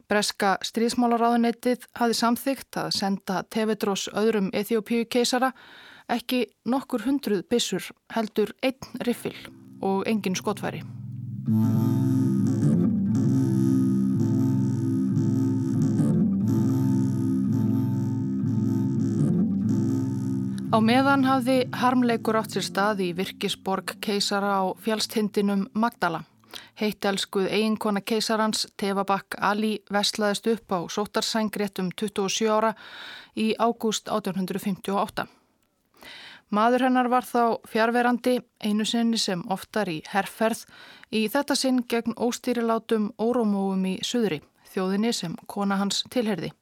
Breska 0.06 0.52
stríðsmálaráðunettið 0.62 1.88
hafi 1.98 2.14
samþygt 2.14 2.78
að 2.78 2.92
senda 2.94 3.42
Tevedros 3.50 4.06
öðrum 4.14 4.52
Eþjópíu 4.54 5.08
keisara 5.10 5.50
ekki 6.06 6.44
nokkur 6.70 7.02
hundruð 7.08 7.42
bissur 7.50 7.90
heldur 8.14 8.54
einn 8.62 9.02
riffil 9.02 9.36
og 9.82 10.06
engin 10.06 10.38
skotfæri. 10.38 10.84
Á 20.76 20.84
meðan 20.84 21.22
hafði 21.24 21.54
harmleikur 21.72 22.36
átt 22.36 22.52
sér 22.52 22.64
stað 22.66 22.98
í 23.00 23.06
virkisborg 23.16 23.94
keisara 24.04 24.58
á 24.60 24.64
fjálstindinum 24.84 25.62
Magdala. 25.72 26.18
Heittelskuð 26.76 27.46
eiginkona 27.48 28.02
keisarans 28.04 28.66
Tefabak 28.76 29.38
Ali 29.40 29.78
vestlaðist 29.88 30.50
upp 30.52 30.74
á 30.76 30.78
sótarsængréttum 30.92 31.88
27 31.96 32.50
ára 32.52 32.74
í 33.32 33.54
ágúst 33.56 34.12
1858. 34.12 35.24
Maður 36.52 36.86
hennar 36.90 37.08
var 37.08 37.24
þá 37.24 37.56
fjárverandi 37.72 38.36
einu 38.60 38.84
sinni 38.84 39.16
sem 39.16 39.46
oftar 39.48 39.88
í 39.88 40.02
herrferð 40.12 40.66
í 41.08 41.24
þetta 41.32 41.56
sinn 41.56 41.80
gegn 41.88 42.20
óstýrilátum 42.20 43.14
órómóum 43.16 43.88
í 43.94 43.96
Suðri, 44.04 44.42
þjóðinni 44.76 45.16
sem 45.16 45.40
kona 45.48 45.80
hans 45.80 46.04
tilherði. 46.12 46.52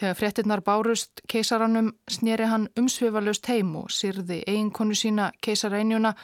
Þegar 0.00 0.16
fréttinnar 0.16 0.62
bárust 0.64 1.20
keisaranum 1.28 1.90
snýri 2.08 2.46
hann 2.48 2.70
umsvifalust 2.80 3.50
heim 3.52 3.74
og 3.76 3.90
syrði 3.92 4.40
eiginkonu 4.48 4.96
sína 4.96 5.26
keisarænjuna 5.44 6.14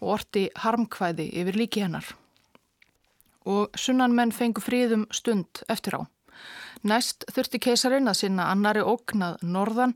og 0.00 0.12
orti 0.20 0.44
harmkvæði 0.62 1.26
yfir 1.42 1.58
líki 1.58 1.82
hennar. 1.82 2.06
og 3.46 3.70
sunnanmenn 3.78 4.32
fengu 4.34 4.62
fríðum 4.62 5.06
stund 5.14 5.62
eftir 5.70 5.94
á. 5.94 6.02
Næst 6.82 7.24
þurfti 7.30 7.60
keisarin 7.62 8.10
að 8.10 8.20
sinna 8.20 8.48
annari 8.50 8.82
ógnað 8.82 9.42
norðan 9.42 9.94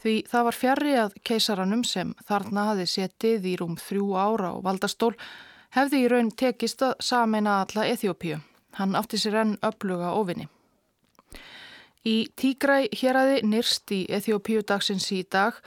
því 0.00 0.14
það 0.30 0.46
var 0.46 0.56
fjarrri 0.56 0.94
að 1.02 1.18
keisaranum 1.28 1.84
sem 1.84 2.14
þarna 2.28 2.70
hafi 2.70 2.86
setið 2.88 3.50
í 3.52 3.56
rúm 3.60 3.76
þrjú 3.76 4.14
ára 4.16 4.54
og 4.56 4.64
valdastól 4.64 5.12
hefði 5.76 6.04
í 6.04 6.08
raun 6.08 6.32
tekist 6.32 6.82
að 6.82 6.96
sameina 7.04 7.60
alla 7.60 7.84
Eþjópíu. 7.92 8.40
Hann 8.80 8.96
átti 8.96 9.20
sér 9.20 9.42
enn 9.42 9.58
öfluga 9.66 10.14
ofinni. 10.16 10.48
Í 12.00 12.30
Tígræ 12.32 12.86
héræði 12.96 13.42
nýrst 13.44 13.92
í 13.92 14.06
Eþjópíu 14.08 14.62
dagsins 14.64 15.10
í 15.12 15.18
dag 15.28 15.58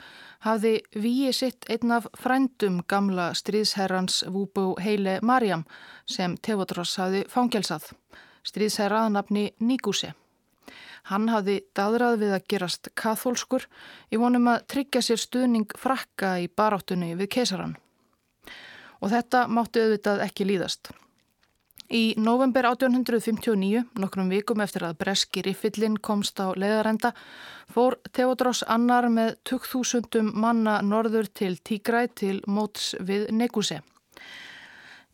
hafði 0.42 0.80
víi 0.98 1.30
sitt 1.30 1.68
einn 1.70 1.92
af 1.94 2.08
frændum 2.18 2.80
gamla 2.90 3.28
stríðsherrans 3.38 4.24
Vúbú 4.26 4.74
Heile 4.82 5.20
Marjam 5.22 5.62
sem 6.10 6.34
Tevodros 6.34 6.96
hafði 6.98 7.22
fangelsað. 7.30 7.86
Stríðsherraða 8.42 9.12
nafni 9.14 9.44
Nígúsi. 9.62 10.10
Hann 11.06 11.30
hafði 11.30 11.60
dadrað 11.70 12.18
við 12.24 12.34
að 12.34 12.50
gerast 12.50 12.90
kathólskur 12.98 13.68
í 14.10 14.18
vonum 14.18 14.50
að 14.50 14.66
tryggja 14.74 15.04
sér 15.06 15.22
stuðning 15.22 15.70
frakka 15.78 16.34
í 16.42 16.50
baráttunni 16.50 17.14
við 17.14 17.30
keisaran. 17.38 17.78
Og 18.98 19.14
þetta 19.14 19.46
máttu 19.46 19.86
auðvitað 19.86 20.26
ekki 20.26 20.50
líðast. 20.50 20.90
Í 21.94 22.14
november 22.18 22.66
1859, 22.66 23.84
nokkrum 24.02 24.30
vikum 24.32 24.62
eftir 24.64 24.82
að 24.82 24.96
breski 25.04 25.44
riffillin 25.46 25.94
komst 26.02 26.40
á 26.42 26.50
leiðarenda, 26.58 27.12
fór 27.70 28.00
Theodros 28.10 28.64
annar 28.66 29.06
með 29.06 29.36
2000 29.46 30.32
manna 30.34 30.80
norður 30.82 31.30
til 31.30 31.54
Tigræ 31.62 32.08
til 32.18 32.40
móts 32.50 32.96
við 32.98 33.28
Neguse. 33.30 33.82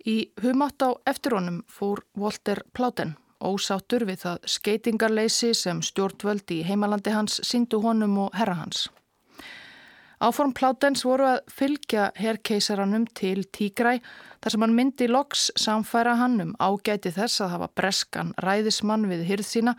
Í 0.09 0.31
humátt 0.41 0.81
á 0.81 0.97
eftirónum 1.05 1.61
fór 1.69 2.01
Volter 2.17 2.65
Pláten 2.73 3.19
ósáttur 3.41 4.05
við 4.09 4.25
það 4.25 4.49
skeitingarleysi 4.55 5.53
sem 5.57 5.81
stjórnvöld 5.85 6.53
í 6.53 6.63
heimalandi 6.69 7.13
hans 7.15 7.41
síndu 7.47 7.81
honum 7.85 8.19
og 8.27 8.35
herra 8.37 8.59
hans. 8.63 8.89
Áform 10.21 10.51
Plátens 10.53 11.01
voru 11.09 11.25
að 11.25 11.39
fylgja 11.49 12.11
herrkeisaranum 12.21 13.07
til 13.17 13.47
Tígræ 13.57 13.95
þar 14.45 14.53
sem 14.53 14.65
hann 14.67 14.75
myndi 14.77 15.07
loks 15.09 15.47
samfæra 15.57 16.19
hann 16.21 16.37
um 16.45 16.51
ágæti 16.61 17.09
þess 17.17 17.41
að 17.41 17.55
hafa 17.55 17.69
breskan 17.81 18.35
ræðismann 18.45 19.09
við 19.09 19.25
hyrð 19.31 19.49
sína 19.49 19.75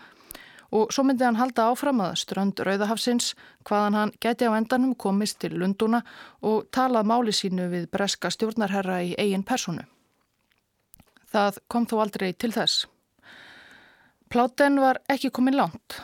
og 0.73 0.89
svo 0.95 1.06
myndi 1.06 1.27
hann 1.27 1.38
halda 1.38 1.67
áfram 1.69 2.01
að 2.01 2.17
strönd 2.23 2.65
Rauðahafsins 2.65 3.36
hvaðan 3.69 3.99
hann 3.99 4.17
gæti 4.17 4.49
á 4.49 4.58
endanum 4.58 4.97
komist 4.97 5.43
til 5.45 5.60
Lunduna 5.62 6.01
og 6.41 6.71
talað 6.73 7.12
máli 7.13 7.38
sínu 7.38 7.69
við 7.69 7.89
breska 7.93 8.34
stjórnarherra 8.34 8.97
í 9.06 9.13
eigin 9.21 9.45
personu. 9.45 9.86
Það 11.30 11.62
kom 11.69 11.86
þó 11.86 11.99
aldrei 12.01 12.32
til 12.34 12.49
þess. 12.56 12.88
Pláten 14.34 14.82
var 14.82 15.04
ekki 15.06 15.30
komin 15.30 15.60
langt 15.60 16.01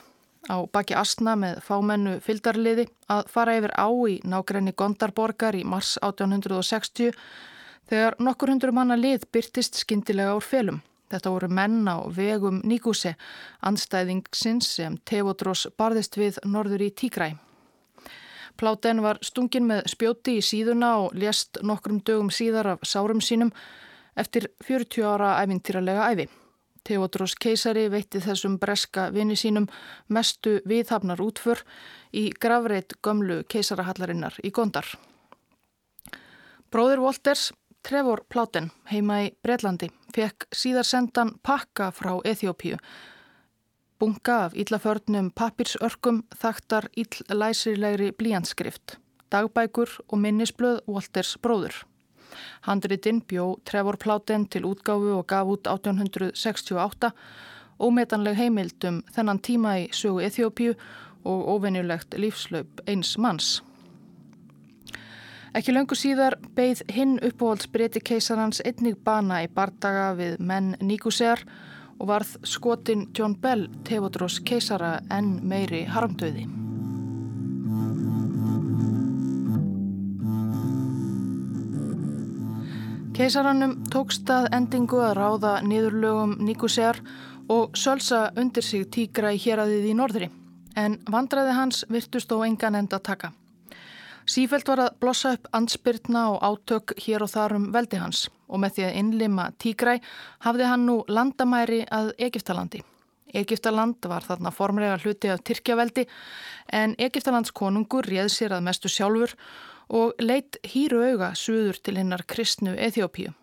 á 0.48 0.58
baki 0.72 0.96
asna 0.98 1.36
með 1.40 1.62
fámennu 1.66 2.18
fyldarliði 2.24 2.88
að 3.12 3.30
fara 3.32 3.58
yfir 3.60 3.74
á 3.76 3.88
í 4.08 4.18
nákrenni 4.24 4.74
Gondarborgar 4.76 5.56
í 5.56 5.64
mars 5.68 5.98
1860 6.02 7.16
þegar 7.88 8.18
nokkur 8.20 8.52
hundur 8.54 8.74
manna 8.76 8.98
lið 9.00 9.28
byrtist 9.32 9.80
skindilega 9.80 10.36
úr 10.38 10.46
felum. 10.46 10.82
Þetta 11.08 11.32
voru 11.32 11.48
menn 11.48 11.88
á 11.88 12.04
vegum 12.12 12.60
Níkúse, 12.68 13.14
anstæðingsins 13.64 14.74
sem 14.76 14.98
Tevodros 15.08 15.68
barðist 15.80 16.18
við 16.20 16.40
norður 16.44 16.84
í 16.84 16.90
Tígræ. 16.92 17.30
Pláten 18.58 19.04
var 19.06 19.20
stungin 19.22 19.68
með 19.70 19.86
spjóti 19.94 20.40
í 20.40 20.44
síðuna 20.44 20.96
og 21.04 21.16
lést 21.16 21.62
nokkrum 21.64 22.02
dögum 22.02 22.32
síðar 22.34 22.74
af 22.74 22.84
sárum 22.84 23.22
sínum 23.22 23.54
eftir 24.18 24.50
40 24.66 25.06
ára 25.06 25.38
æfintýralega 25.44 26.10
æfi. 26.12 26.28
Theodros 26.88 27.36
keisari 27.36 27.90
veitti 27.92 28.22
þessum 28.24 28.56
breska 28.62 29.10
vini 29.12 29.36
sínum 29.36 29.68
mestu 30.08 30.62
viðhafnar 30.68 31.20
útför 31.20 31.64
í 32.16 32.30
gravreit 32.32 32.96
gömlu 33.04 33.42
keisarahallarinnar 33.52 34.38
í 34.44 34.52
Gondar. 34.56 34.88
Bróður 36.72 37.04
Wolters, 37.04 37.52
Trevor 37.84 38.24
Pláten, 38.32 38.72
heima 38.92 39.22
í 39.26 39.28
Breitlandi, 39.44 39.88
fekk 40.16 40.48
síðar 40.56 40.88
sendan 40.88 41.36
pakka 41.44 41.92
frá 41.96 42.18
Eþjópíu. 42.28 42.80
Bunga 44.00 44.40
af 44.46 44.56
íllaförnum 44.56 45.32
pappirsörkum 45.36 46.22
þaktar 46.38 46.90
íllæsirlegri 47.00 48.12
blíjanskrift, 48.16 48.98
dagbækur 49.34 49.96
og 50.08 50.20
minnisblöð 50.24 50.84
Wolters 50.88 51.36
bróður. 51.42 51.80
Handritinn 52.68 53.22
bjó 53.24 53.56
Trevor 53.64 53.96
Pláten 53.98 54.46
til 54.52 54.66
útgáfu 54.68 55.14
og 55.18 55.28
gaf 55.28 55.48
út 55.48 55.68
1868 55.72 57.12
ómetanleg 57.80 58.36
heimildum 58.38 59.02
þennan 59.16 59.40
tíma 59.40 59.78
í 59.84 59.88
sögu 59.96 60.24
Eþjópiu 60.26 60.76
og 61.28 61.48
óvenjulegt 61.54 62.18
lífslaup 62.20 62.84
eins 62.88 63.16
manns. 63.18 63.62
Ekki 65.58 65.74
löngu 65.74 65.96
síðar 65.98 66.36
beigð 66.58 66.84
hinn 66.94 67.18
uppáhaldsbreyti 67.24 68.04
keisarans 68.06 68.62
einnig 68.66 69.00
bana 69.04 69.42
í 69.46 69.50
bardaga 69.50 70.12
við 70.20 70.38
menn 70.44 70.76
Níkusegar 70.84 71.46
og 71.98 72.12
varð 72.12 72.36
skotin 72.46 73.08
John 73.18 73.40
Bell 73.42 73.66
Tevodros 73.88 74.42
keisara 74.46 74.98
enn 75.10 75.38
meiri 75.48 75.86
harmdöði. 75.90 76.67
Keisarannum 83.18 83.72
tókst 83.90 84.30
að 84.30 84.46
endingu 84.54 85.00
að 85.02 85.16
ráða 85.18 85.52
niðurlögum 85.66 86.36
Níkusér 86.46 87.00
og 87.50 87.74
sölsa 87.74 88.28
undir 88.38 88.62
sig 88.62 88.84
tígra 88.94 89.32
í 89.34 89.40
héræðið 89.42 89.88
í 89.90 89.94
norðri, 89.98 90.28
en 90.78 91.00
vandraði 91.10 91.56
hans 91.58 91.80
virtust 91.90 92.30
þó 92.30 92.44
engan 92.46 92.78
enda 92.78 93.00
taka. 93.02 93.32
Sífælt 94.30 94.70
var 94.70 94.84
að 94.84 95.00
blossa 95.02 95.32
upp 95.34 95.50
ansbyrtna 95.58 96.28
og 96.36 96.46
átök 96.46 96.94
hér 97.08 97.26
og 97.26 97.32
þar 97.34 97.56
um 97.58 97.66
veldi 97.74 97.98
hans 97.98 98.28
og 98.46 98.62
með 98.62 98.76
því 98.76 98.86
að 98.86 99.00
innlima 99.02 99.48
tígræ 99.58 99.96
hafði 100.46 100.68
hann 100.70 100.86
nú 100.86 101.00
landamæri 101.10 101.88
að 101.90 102.12
Egiptalandi. 102.22 102.84
Egiptaland 103.34 104.06
var 104.06 104.30
þarna 104.30 104.54
formlega 104.54 105.02
hluti 105.02 105.34
af 105.34 105.42
Tyrkjaveldi 105.42 106.06
en 106.70 106.94
Egiptalands 107.02 107.50
konungur 107.50 108.06
réð 108.06 108.30
sér 108.30 108.60
að 108.60 108.70
mestu 108.70 108.94
sjálfur 108.94 109.34
og 109.90 110.16
leitt 110.20 110.60
hýru 110.68 111.04
auga 111.12 111.34
suður 111.36 111.80
til 111.84 111.98
hinnar 112.00 112.26
kristnu 112.28 112.76
Eþjópíu. 112.76 113.34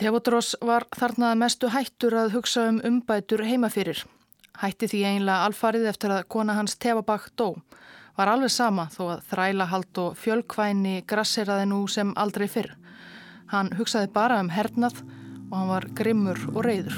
Tevodros 0.00 0.54
var 0.64 0.86
þarnað 0.96 1.36
mestu 1.36 1.68
hættur 1.68 2.16
að 2.16 2.34
hugsa 2.38 2.66
um 2.70 2.80
umbætur 2.88 3.44
heimafyrir. 3.44 4.00
Hætti 4.60 4.88
því 4.88 5.02
einlega 5.10 5.44
alfarið 5.44 5.90
eftir 5.92 6.14
að 6.14 6.26
kona 6.32 6.56
hans 6.56 6.78
Tevabak 6.80 7.28
dó. 7.36 7.60
Var 8.16 8.32
alveg 8.32 8.52
sama 8.52 8.88
þó 8.92 9.02
að 9.14 9.26
þrælahald 9.30 10.00
og 10.00 10.16
fjölkvæni 10.20 11.02
grasseraði 11.08 11.68
nú 11.68 11.84
sem 11.88 12.14
aldrei 12.16 12.48
fyrr. 12.48 12.74
Hann 13.52 13.74
hugsaði 13.76 14.12
bara 14.14 14.40
um 14.40 14.50
hernað 14.52 15.02
og 15.50 15.56
hann 15.58 15.72
var 15.74 15.90
grimmur 16.00 16.46
og 16.54 16.64
reyður. 16.64 16.96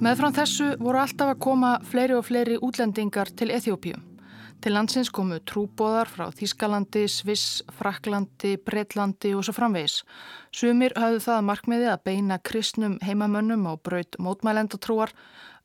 Meðfram 0.00 0.32
þessu 0.32 0.66
voru 0.80 0.96
alltaf 0.96 1.28
að 1.34 1.40
koma 1.44 1.70
fleiri 1.84 2.14
og 2.16 2.22
fleiri 2.24 2.54
útlendingar 2.64 3.28
til 3.36 3.50
Eþjópíu. 3.52 3.98
Til 4.64 4.72
landsins 4.72 5.10
komu 5.12 5.36
trúbóðar 5.44 6.08
frá 6.08 6.30
Þískalandi, 6.32 7.02
Sviss, 7.04 7.58
Fraklandi, 7.76 8.54
Breitlandi 8.64 9.34
og 9.36 9.44
svo 9.44 9.52
framvegis. 9.58 9.98
Sumir 10.56 10.96
hafðu 10.96 11.20
það 11.26 11.44
markmiði 11.50 11.90
að 11.92 12.00
beina 12.08 12.38
kristnum 12.40 12.94
heimamönnum 13.04 13.68
á 13.68 13.76
braut 13.76 14.16
mótmælendatrúar, 14.16 15.12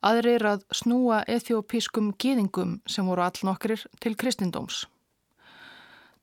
aðrir 0.03 0.43
að 0.51 0.67
snúa 0.81 1.21
eþjópískum 1.31 2.11
gýðingum 2.19 2.81
sem 2.91 3.07
voru 3.07 3.23
all 3.23 3.39
nokkrir 3.47 3.87
til 4.03 4.17
kristindóms. 4.19 4.83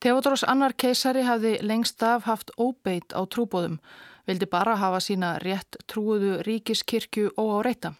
Teodros 0.05 0.45
annar 0.45 0.77
keisari 0.77 1.25
hafði 1.25 1.57
lengst 1.65 2.05
af 2.05 2.29
haft 2.29 2.53
óbeit 2.61 3.17
á 3.17 3.25
trúbóðum, 3.25 3.81
vildi 4.29 4.53
bara 4.53 4.77
hafa 4.77 5.01
sína 5.01 5.39
rétt 5.41 5.81
trúuðu 5.89 6.43
ríkiskirkju 6.45 7.33
og 7.41 7.57
á 7.57 7.59
reyta. 7.65 7.97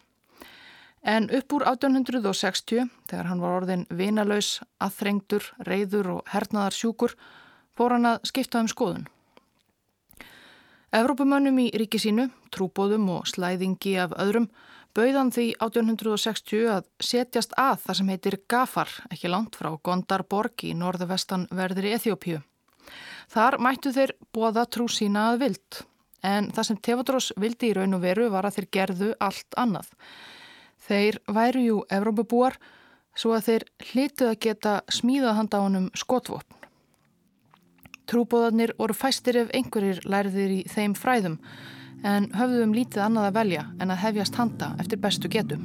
En 1.03 1.27
upp 1.35 1.53
úr 1.53 1.65
1860, 1.67 2.87
þegar 3.11 3.27
hann 3.27 3.41
var 3.43 3.57
orðin 3.57 3.87
vinalaus, 3.91 4.61
aðþrengdur, 4.79 5.49
reyður 5.67 6.11
og 6.13 6.29
hernaðar 6.31 6.77
sjúkur, 6.77 7.17
fór 7.75 7.97
hann 7.97 8.07
að 8.07 8.23
skipta 8.29 8.61
um 8.63 8.69
skoðun. 8.71 9.09
Evrópumönnum 10.93 11.57
í 11.59 11.71
ríki 11.75 11.99
sínu, 11.99 12.29
trúbóðum 12.53 13.09
og 13.17 13.27
slæðingi 13.27 13.97
af 13.99 14.13
öðrum, 14.21 14.47
bauðan 14.93 15.31
því 15.33 15.47
1860 15.57 16.67
að 16.69 16.87
setjast 17.01 17.55
að 17.57 17.79
það 17.83 17.97
sem 17.99 18.11
heitir 18.13 18.37
Gafar, 18.47 18.91
ekki 19.11 19.31
langt 19.33 19.57
frá 19.59 19.73
Gondarborg 19.83 20.63
í 20.69 20.75
norðvestan 20.77 21.47
verðri 21.51 21.95
Eþjópíu. 21.97 22.43
Þar 23.33 23.57
mættu 23.63 23.91
þeir 23.95 24.13
bóða 24.35 24.67
trú 24.69 24.85
sína 24.91 25.31
að 25.31 25.41
vild, 25.47 25.81
en 26.23 26.51
það 26.53 26.69
sem 26.69 26.79
Tefadrós 26.87 27.31
vildi 27.41 27.71
í 27.71 27.75
raun 27.75 27.97
og 27.97 28.03
veru 28.05 28.29
var 28.31 28.47
að 28.47 28.59
þeir 28.59 28.69
gerðu 28.77 29.11
allt 29.19 29.59
annað. 29.59 29.89
Þeir 30.83 31.19
væru 31.31 31.61
jú 31.63 31.77
Evrópabúar 31.91 32.57
svo 33.15 33.35
að 33.37 33.47
þeir 33.47 33.65
hlituð 33.91 34.31
að 34.31 34.41
geta 34.47 34.73
smíðað 34.91 35.37
handa 35.39 35.61
honum 35.63 35.87
skotvopn. 35.95 36.59
Trúbóðarnir 38.09 38.73
voru 38.77 38.95
fæstir 38.97 39.39
ef 39.45 39.53
einhverjir 39.55 40.03
lærðir 40.03 40.57
í 40.57 40.63
þeim 40.67 40.97
fræðum 40.97 41.39
en 42.03 42.27
höfðum 42.35 42.73
um 42.73 42.75
lítið 42.75 43.05
annað 43.05 43.29
að 43.29 43.37
velja 43.39 43.63
en 43.79 43.95
að 43.95 44.03
hefjast 44.03 44.35
handa 44.41 44.73
eftir 44.83 44.99
bestu 44.99 45.31
getu. 45.31 45.61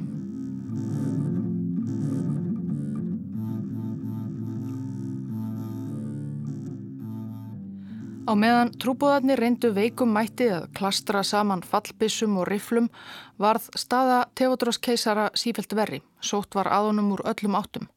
Á 8.29 8.37
meðan 8.37 8.69
trúbóðarnir 8.77 9.39
reyndu 9.41 9.71
veikum 9.73 10.11
mætti 10.13 10.45
að 10.53 10.67
klastra 10.77 11.23
saman 11.25 11.63
fallbissum 11.65 12.35
og 12.37 12.45
riflum 12.45 12.85
varð 13.41 13.71
staða 13.73 14.19
Teodros 14.37 14.77
keisara 14.77 15.31
sífelt 15.33 15.71
verri, 15.73 16.03
sótt 16.21 16.53
var 16.53 16.67
aðunum 16.69 17.07
úr 17.15 17.23
öllum 17.31 17.55
áttum. 17.57 17.87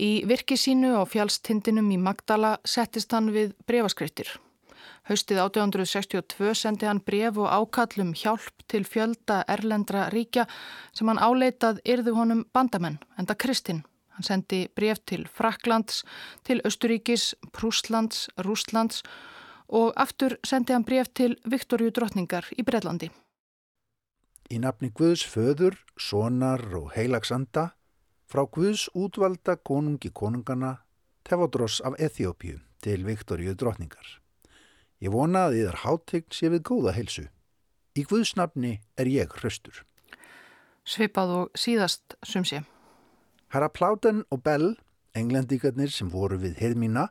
Í 0.00 0.22
virki 0.24 0.56
sínu 0.56 0.94
á 0.96 1.04
fjálstindinum 1.04 1.90
í 1.92 1.98
Magdala 2.00 2.54
settist 2.64 3.12
hann 3.12 3.28
við 3.34 3.50
brefaskriftir. 3.68 4.30
Haustið 5.10 5.42
1862 5.42 6.54
sendi 6.56 6.88
hann 6.88 7.02
bref 7.04 7.36
og 7.36 7.52
ákallum 7.52 8.14
hjálp 8.16 8.64
til 8.64 8.86
fjölda 8.88 9.42
erlendra 9.44 10.06
ríkja 10.14 10.46
sem 10.96 11.10
hann 11.12 11.20
áleitað 11.20 11.82
yrðu 11.84 12.14
honum 12.16 12.46
bandamenn, 12.56 12.96
enda 13.20 13.36
Kristinn. 13.36 13.82
Hann 14.16 14.24
sendi 14.24 14.62
bref 14.72 15.04
til 15.04 15.28
Fraklands, 15.28 16.00
til 16.48 16.64
Östuríkis, 16.64 17.34
Prúslands, 17.52 18.30
Rúslands 18.40 19.04
og 19.70 19.92
aftur 19.96 20.36
sendi 20.46 20.74
hann 20.74 20.84
bref 20.86 21.10
til 21.14 21.36
Viktorju 21.46 21.90
drotningar 21.94 22.48
í 22.58 22.64
Breitlandi. 22.66 23.10
Í 24.50 24.58
nafni 24.58 24.90
Guðs 24.90 25.22
föður, 25.30 25.76
sonar 25.94 26.62
og 26.74 26.90
heilagsanda 26.96 27.70
frá 28.30 28.42
Guðs 28.50 28.88
útvalda 28.98 29.56
konungi 29.56 30.10
konungana 30.10 30.80
Tefodros 31.22 31.80
af 31.86 31.94
Eþjópiu 31.98 32.58
til 32.82 33.04
Viktoríu 33.06 33.54
drotningar. 33.54 34.18
Ég 35.00 35.12
vona 35.14 35.46
að 35.46 35.56
þið 35.56 35.68
er 35.70 35.78
háttegn 35.84 36.34
sé 36.34 36.50
við 36.50 36.64
góða 36.66 36.96
heilsu. 36.96 37.28
Í 37.94 38.02
Guðsnafni 38.10 38.80
er 38.98 39.08
ég 39.10 39.32
hraustur. 39.38 39.84
Svipað 40.84 41.34
og 41.36 41.58
síðast 41.58 42.16
sum 42.26 42.44
sé. 42.44 42.64
Herra 43.50 43.70
Pláten 43.70 44.24
og 44.30 44.42
Bell, 44.42 44.74
englendíkarnir 45.14 45.90
sem 45.90 46.10
voru 46.10 46.38
við 46.42 46.58
heimína, 46.60 47.08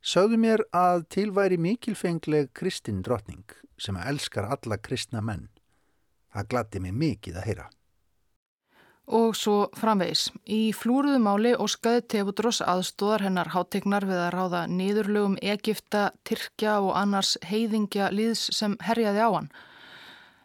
sögðu 0.00 0.38
mér 0.40 0.64
að 0.72 1.04
tilværi 1.14 1.58
mikilfengleg 1.60 2.52
kristin 2.56 3.02
drotning 3.02 3.44
sem 3.80 3.96
elskar 3.96 4.48
alla 4.50 4.78
kristna 4.78 5.20
menn. 5.20 5.48
Það 6.32 6.48
glatti 6.52 6.80
mig 6.80 6.94
mikið 6.94 7.38
að 7.40 7.46
heyra. 7.48 7.68
Og 9.10 9.34
svo 9.34 9.70
framvegis. 9.74 10.28
Í 10.46 10.70
flúruðumáli 10.76 11.56
óskaði 11.58 12.04
Tefudros 12.12 12.60
aðstóðar 12.62 13.24
hennar 13.26 13.50
háttegnar 13.50 14.06
við 14.06 14.20
að 14.22 14.30
ráða 14.36 14.60
niðurlögum 14.70 15.34
Egipta, 15.42 16.12
Tyrkja 16.22 16.76
og 16.84 16.94
annars 17.00 17.34
heiðingja 17.42 18.12
líðs 18.14 18.46
sem 18.54 18.76
herjaði 18.86 19.26
á 19.26 19.30
hann. 19.34 19.50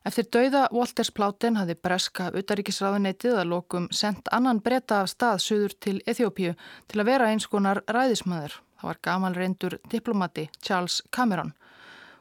Eftir 0.05 0.25
dauða 0.33 0.67
Walters 0.73 1.11
Pláten 1.13 1.57
hafði 1.57 1.77
breska 1.81 2.31
utaríkisráðuneytið 2.33 3.39
að 3.41 3.51
lokum 3.53 3.87
sendt 3.93 4.29
annan 4.33 4.61
breyta 4.65 5.03
af 5.03 5.13
stað 5.13 5.41
söður 5.45 5.77
til 5.81 5.97
Eþjópíu 6.09 6.53
til 6.89 7.01
að 7.01 7.09
vera 7.09 7.29
eins 7.33 7.45
konar 7.49 7.81
ræðismæður. 7.85 8.64
Það 8.75 8.89
var 8.89 9.01
gamal 9.07 9.37
reyndur 9.37 9.77
diplomati 9.91 10.49
Charles 10.61 11.01
Cameron 11.11 11.53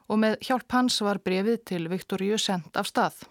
og 0.07 0.21
með 0.21 0.37
hjálp 0.45 0.71
hans 0.75 0.99
var 1.01 1.19
brefið 1.25 1.61
til 1.71 1.89
Viktoríu 1.89 2.37
sendt 2.41 2.77
af 2.77 2.89
stað. 2.89 3.23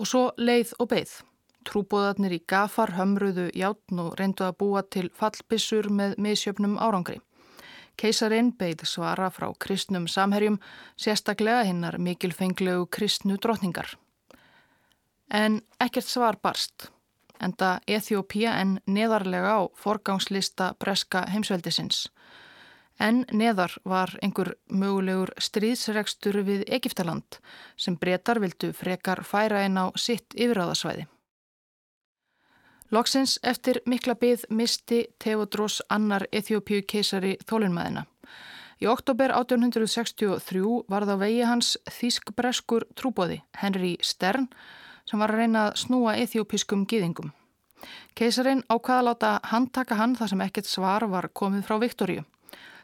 Og 0.00 0.08
svo 0.08 0.24
leið 0.36 0.74
og 0.78 0.90
beigð. 0.92 1.18
Trúbóðarnir 1.62 2.34
í 2.34 2.40
gafar 2.48 2.96
hömruðu 2.96 3.48
játn 3.54 4.00
og 4.02 4.16
reyndu 4.18 4.44
að 4.48 4.56
búa 4.58 4.82
til 4.82 5.10
fallbissur 5.14 5.88
með 5.94 6.16
misjöfnum 6.18 6.74
árangri. 6.82 7.20
Keisarinn 7.96 8.50
beigð 8.58 8.86
svara 8.88 9.28
frá 9.30 9.52
kristnum 9.62 10.08
samherjum, 10.10 10.58
sérstaklega 10.96 11.62
hinnar 11.68 12.00
mikilfenglegu 12.02 12.88
kristnu 12.90 13.36
drotningar. 13.38 13.94
En 15.30 15.60
ekkert 15.80 16.08
svar 16.08 16.40
barst, 16.42 16.90
enda 17.42 17.78
Eþjópia 17.86 18.54
en 18.60 18.78
neðarlega 18.86 19.56
á 19.58 19.60
forgangslista 19.74 20.72
breska 20.80 21.26
heimsveldisins. 21.32 22.08
En 23.00 23.24
neðar 23.32 23.74
var 23.88 24.12
einhver 24.22 24.54
mögulegur 24.68 25.32
stríðsregstur 25.40 26.42
við 26.46 26.62
Egiptaland 26.68 27.40
sem 27.76 27.96
breytar 27.96 28.40
vildu 28.42 28.72
frekar 28.76 29.24
færa 29.24 29.64
einn 29.64 29.80
á 29.80 29.90
sitt 29.96 30.36
yfiráðasvæði. 30.36 31.08
Loksins 32.92 33.38
eftir 33.42 33.80
mikla 33.88 34.14
byggð 34.20 34.50
misti 34.52 35.06
Teodros 35.18 35.80
annar 35.88 36.26
Eþjópíu 36.28 36.82
keisari 36.84 37.38
þólinnmaðina. 37.48 38.04
Í 38.82 38.88
oktober 38.90 39.32
1863 39.32 40.60
var 40.90 41.06
það 41.08 41.20
vegi 41.22 41.42
hans 41.46 41.76
þýsk-breskur 41.88 42.84
trúbóði 42.98 43.38
Henry 43.62 43.94
Stern 44.02 44.48
sem 45.08 45.22
var 45.22 45.32
að 45.32 45.42
reyna 45.42 45.68
að 45.68 45.78
snúa 45.82 46.16
eþjópiskum 46.22 46.84
gýðingum. 46.88 47.32
Keisarin 48.14 48.62
ákvaða 48.70 49.06
láta 49.08 49.32
handtaka 49.50 49.98
hann 49.98 50.14
þar 50.18 50.32
sem 50.32 50.44
ekkert 50.44 50.70
svar 50.70 51.06
var 51.10 51.28
komið 51.34 51.66
frá 51.66 51.78
Viktoríu. 51.82 52.24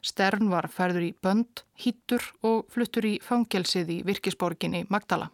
Stern 0.02 0.50
var 0.50 0.68
færður 0.70 1.08
í 1.08 1.14
bönd, 1.22 1.64
hýttur 1.78 2.22
og 2.46 2.68
fluttur 2.72 3.06
í 3.06 3.18
fangelsið 3.22 3.90
í 3.96 3.98
virkisborginni 4.06 4.84
Magdala. 4.88 5.30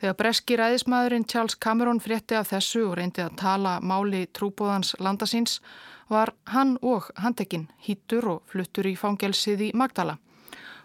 Þegar 0.00 0.16
breski 0.18 0.56
ræðismæðurinn 0.58 1.26
Charles 1.30 1.54
Cameron 1.54 2.00
frétti 2.02 2.36
af 2.36 2.50
þessu 2.50 2.82
og 2.88 2.96
reyndi 2.98 3.22
að 3.24 3.36
tala 3.40 3.78
máli 3.80 4.24
trúbóðans 4.36 4.96
landasins 4.98 5.60
var 6.10 6.34
hann 6.50 6.76
og 6.82 7.08
handekinn 7.16 7.68
hýttur 7.86 8.26
og 8.32 8.42
fluttur 8.50 8.88
í 8.90 8.96
fangelsið 8.98 9.68
í 9.68 9.72
Magdala 9.76 10.18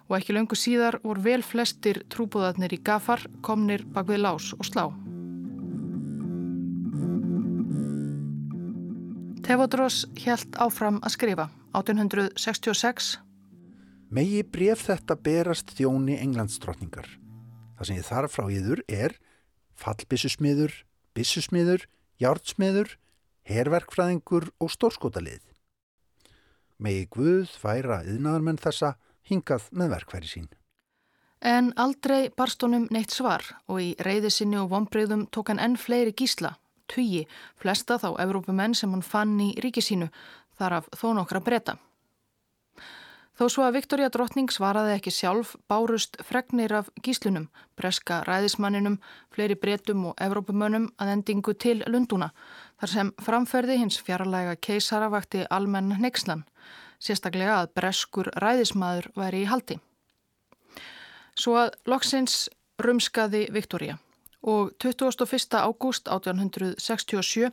og 0.10 0.18
ekki 0.18 0.34
löngu 0.34 0.58
síðar 0.58 0.98
voru 1.04 1.22
vel 1.22 1.44
flestir 1.46 2.02
trúbóðarnir 2.10 2.74
í 2.74 2.82
gafar 2.82 3.22
komnir 3.46 3.86
bak 3.94 4.10
við 4.10 4.24
lás 4.26 4.52
og 4.58 4.66
slá. 4.66 4.90
Tevodros 9.46 10.04
helt 10.26 10.58
áfram 10.62 11.00
að 11.06 11.16
skrifa 11.16 11.48
1866. 11.78 13.16
Megi 14.10 14.42
bref 14.46 14.88
þetta 14.90 15.16
berast 15.22 15.74
þjóni 15.78 16.18
englandsdrottningar. 16.18 17.08
Það 17.78 17.88
sem 17.88 18.00
ég 18.00 18.08
þarf 18.10 18.34
frá 18.34 18.50
yður 18.50 18.82
er 18.90 19.16
fallbissusmiður, 19.80 20.74
bissusmiður, 21.16 21.86
jártsmiður, 22.20 22.98
herverkfræðingur 23.50 24.50
og 24.60 24.74
stórskotalið. 24.74 25.44
Megi 26.80 27.06
Guð 27.14 27.54
færa 27.60 28.02
yðnaðarmenn 28.08 28.60
þessa 28.62 28.96
hingað 29.30 29.70
með 29.72 29.94
verkfæri 29.96 30.30
sín. 30.30 30.48
En 31.40 31.72
aldrei 31.80 32.30
barst 32.36 32.64
honum 32.66 32.88
neitt 32.92 33.14
svar 33.16 33.46
og 33.72 33.80
í 33.80 33.94
reyðisinni 34.04 34.60
og 34.60 34.74
vonbreyðum 34.74 35.28
tók 35.32 35.54
hann 35.54 35.62
enn 35.64 35.78
fleiri 35.80 36.12
gísla, 36.12 36.58
tugi, 36.92 37.28
flesta 37.56 37.96
þá 38.02 38.10
Evrópumenn 38.26 38.76
sem 38.76 38.92
hann 38.92 39.06
fann 39.06 39.38
í 39.40 39.54
ríkisínu, 39.64 40.10
þar 40.60 40.82
af 40.82 40.90
þó 41.00 41.14
nokkra 41.16 41.40
breyta. 41.40 41.78
Þó 43.40 43.46
svo 43.48 43.64
að 43.64 43.78
Viktoria 43.78 44.10
drottning 44.12 44.50
svaraði 44.52 44.98
ekki 44.98 45.14
sjálf 45.16 45.54
bárust 45.72 46.18
fregnir 46.28 46.74
af 46.76 46.90
gíslunum, 47.00 47.46
breska 47.80 48.18
ræðismanninum, 48.28 48.98
fleiri 49.32 49.56
breytum 49.56 50.10
og 50.10 50.20
Evrópumönnum 50.20 50.90
að 51.00 51.14
endingu 51.14 51.54
til 51.56 51.78
Lunduna, 51.88 52.34
þar 52.84 52.92
sem 52.94 53.14
framferði 53.24 53.80
hins 53.80 54.02
fjarlæga 54.04 54.58
keisara 54.60 55.08
vakti 55.14 55.46
almenn 55.48 55.96
neykslan, 56.04 56.44
sérstaklega 57.00 57.62
að 57.64 57.74
breskur 57.80 58.30
ræðismadur 58.44 59.10
væri 59.18 59.44
í 59.44 59.50
haldi. 59.50 59.80
Svo 61.40 61.56
að 61.60 61.76
loksins 61.88 62.48
rumskaði 62.80 63.48
Viktoria 63.56 63.98
og 64.42 64.74
21. 64.80 65.60
ágúst 65.60 66.08
1867 66.08 67.52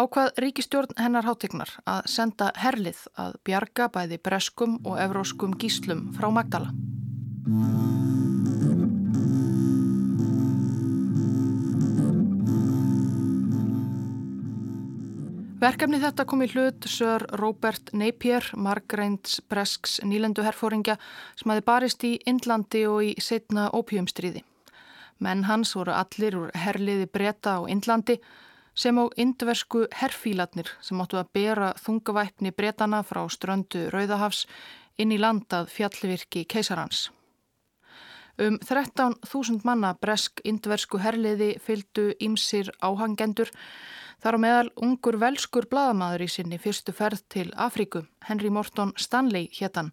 ákvað 0.00 0.32
ríkistjórn 0.40 0.96
hennar 0.96 1.28
hátegnar 1.28 1.72
að 1.84 2.08
senda 2.08 2.52
herlið 2.56 3.04
að 3.20 3.36
bjarga 3.44 3.90
bæði 3.92 4.20
breskum 4.24 4.78
og 4.84 5.00
evróskum 5.00 5.56
gíslum 5.60 6.08
frá 6.16 6.30
Magdala. 6.32 6.72
Verkefni 15.62 16.00
þetta 16.02 16.24
kom 16.26 16.40
í 16.42 16.48
hlut 16.50 16.88
Sör 16.90 17.22
Robert 17.38 17.92
Napier, 17.94 18.42
Margreinds 18.58 19.36
Bresks 19.46 20.00
nýlendu 20.02 20.42
herfóringja 20.42 20.96
sem 21.38 21.52
hafi 21.52 21.62
barist 21.62 22.02
í 22.02 22.10
Indlandi 22.26 22.80
og 22.90 23.04
í 23.06 23.12
setna 23.22 23.68
ópjumstriði. 23.70 24.42
Menn 25.22 25.44
hans 25.46 25.76
voru 25.78 25.94
allir 25.94 26.38
úr 26.40 26.50
herliði 26.64 27.06
breyta 27.06 27.60
á 27.62 27.70
Indlandi 27.70 28.18
sem 28.74 28.98
á 28.98 29.06
indversku 29.14 29.84
herfílatnir 30.00 30.74
sem 30.82 30.98
áttu 30.98 31.22
að 31.22 31.30
bera 31.38 31.70
þungavæpni 31.78 32.50
bretana 32.58 33.04
frá 33.06 33.22
ströndu 33.30 33.86
Rauðahafs 33.94 34.48
inn 34.98 35.14
í 35.14 35.22
landað 35.22 35.70
fjallvirki 35.70 36.42
keisarans. 36.42 37.12
Um 38.34 38.58
13.000 38.58 39.62
manna 39.62 39.94
bresk 39.94 40.42
indversku 40.42 40.98
herliði 40.98 41.54
fylgdu 41.62 42.10
ímsir 42.18 42.74
áhangendur 42.82 43.54
Þar 44.22 44.38
á 44.38 44.44
meðal 44.44 44.68
ungur 44.78 45.18
velskur 45.18 45.66
bladamadur 45.66 46.22
í 46.22 46.30
sinni 46.30 46.58
fyrstu 46.62 46.94
ferð 46.94 47.24
til 47.32 47.48
Afríku, 47.58 48.04
Henry 48.28 48.52
Morton 48.54 48.92
Stanley 48.94 49.48
héttan, 49.56 49.90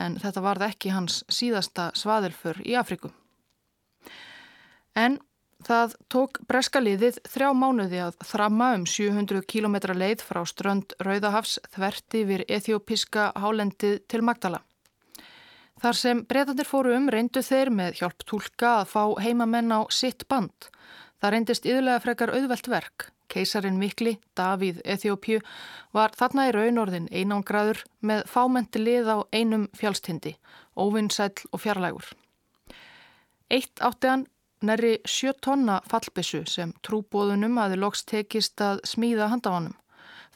en 0.00 0.16
þetta 0.20 0.42
varð 0.44 0.64
ekki 0.70 0.94
hans 0.94 1.22
síðasta 1.28 1.90
svaðilfur 1.92 2.62
í 2.64 2.72
Afríku. 2.80 3.10
En 4.96 5.18
það 5.66 5.96
tók 6.12 6.40
breska 6.48 6.80
liðið 6.80 7.18
þrjá 7.28 7.50
mánuði 7.52 8.00
að 8.06 8.16
þramma 8.24 8.70
um 8.78 8.86
700 8.88 9.44
km 9.44 9.76
leið 9.92 10.24
frá 10.24 10.40
strönd 10.48 10.94
Rauðahafs 11.04 11.58
þverti 11.74 12.22
vir 12.30 12.44
ethiopíska 12.48 13.32
hálendið 13.36 13.98
til 14.08 14.22
Magdala. 14.24 14.62
Þar 15.84 15.98
sem 16.00 16.22
breytandir 16.24 16.64
fóru 16.64 16.94
um 16.96 17.10
reyndu 17.12 17.42
þeir 17.44 17.68
með 17.68 18.00
hjálp 18.00 18.24
tólka 18.24 18.72
að 18.78 18.88
fá 18.94 19.02
heimamenn 19.20 19.68
á 19.76 19.84
sitt 19.92 20.24
band. 20.32 20.70
Það 21.20 21.34
reyndist 21.34 21.68
yðurlega 21.68 22.04
frekar 22.06 22.32
auðvelt 22.32 22.72
verk. 22.72 23.10
Keisarin 23.32 23.78
Mikli, 23.80 24.16
Davíð 24.36 24.82
Eþjópju, 24.84 25.40
var 25.92 26.14
þarna 26.18 26.48
í 26.48 26.54
raunorðin 26.56 27.08
einangraður 27.12 27.82
með 28.00 28.24
fámenti 28.30 28.82
lið 28.82 29.10
á 29.10 29.16
einum 29.32 29.66
fjálstindi, 29.76 30.36
óvinnsæl 30.76 31.32
og 31.52 31.62
fjarlægur. 31.64 32.12
Eitt 33.50 33.82
átti 33.84 34.10
hann 34.10 34.26
næri 34.62 34.96
sjö 35.06 35.32
tonna 35.42 35.80
fallbissu 35.90 36.44
sem 36.50 36.72
trúbóðunum 36.86 37.58
aði 37.62 37.78
loks 37.78 38.04
tekist 38.08 38.60
að 38.60 38.80
smíða 38.88 39.28
handafannum. 39.32 39.76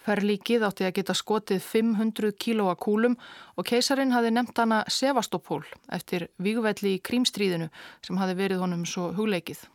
Ferlíkið 0.01 0.63
átti 0.65 0.87
að 0.87 0.95
geta 0.97 1.15
skotið 1.17 1.61
500 1.65 2.33
kílóa 2.41 2.77
kúlum 2.81 3.19
og 3.57 3.67
keisarin 3.69 4.15
hafi 4.15 4.31
nefnt 4.33 4.63
hana 4.63 4.81
Sevastopol 4.89 5.61
eftir 5.93 6.31
vígvelli 6.41 6.97
í 6.97 7.03
krímstríðinu 7.05 7.69
sem 8.07 8.21
hafi 8.23 8.39
verið 8.39 8.65
honum 8.65 8.87
svo 8.89 9.11
hugleikið. 9.17 9.67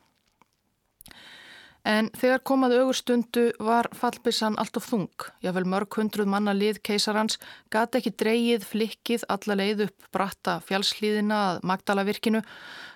En 1.85 2.07
þegar 2.17 2.41
komaðu 2.41 2.79
augustundu 2.81 3.43
var 3.61 3.85
fallbissan 3.93 4.55
allt 4.57 4.77
of 4.79 4.87
þung. 4.89 5.27
Jável 5.45 5.67
mörg 5.69 5.93
hundruð 5.99 6.31
manna 6.33 6.55
lið 6.57 6.79
keisarans 6.81 7.37
gati 7.69 7.99
ekki 7.99 8.15
dreyið 8.23 8.65
flikkið 8.65 9.27
alla 9.29 9.59
leið 9.59 9.83
upp 9.85 10.07
bratta 10.15 10.57
fjallslíðina 10.65 11.43
að 11.51 11.61
Magdalavirkinu 11.69 12.41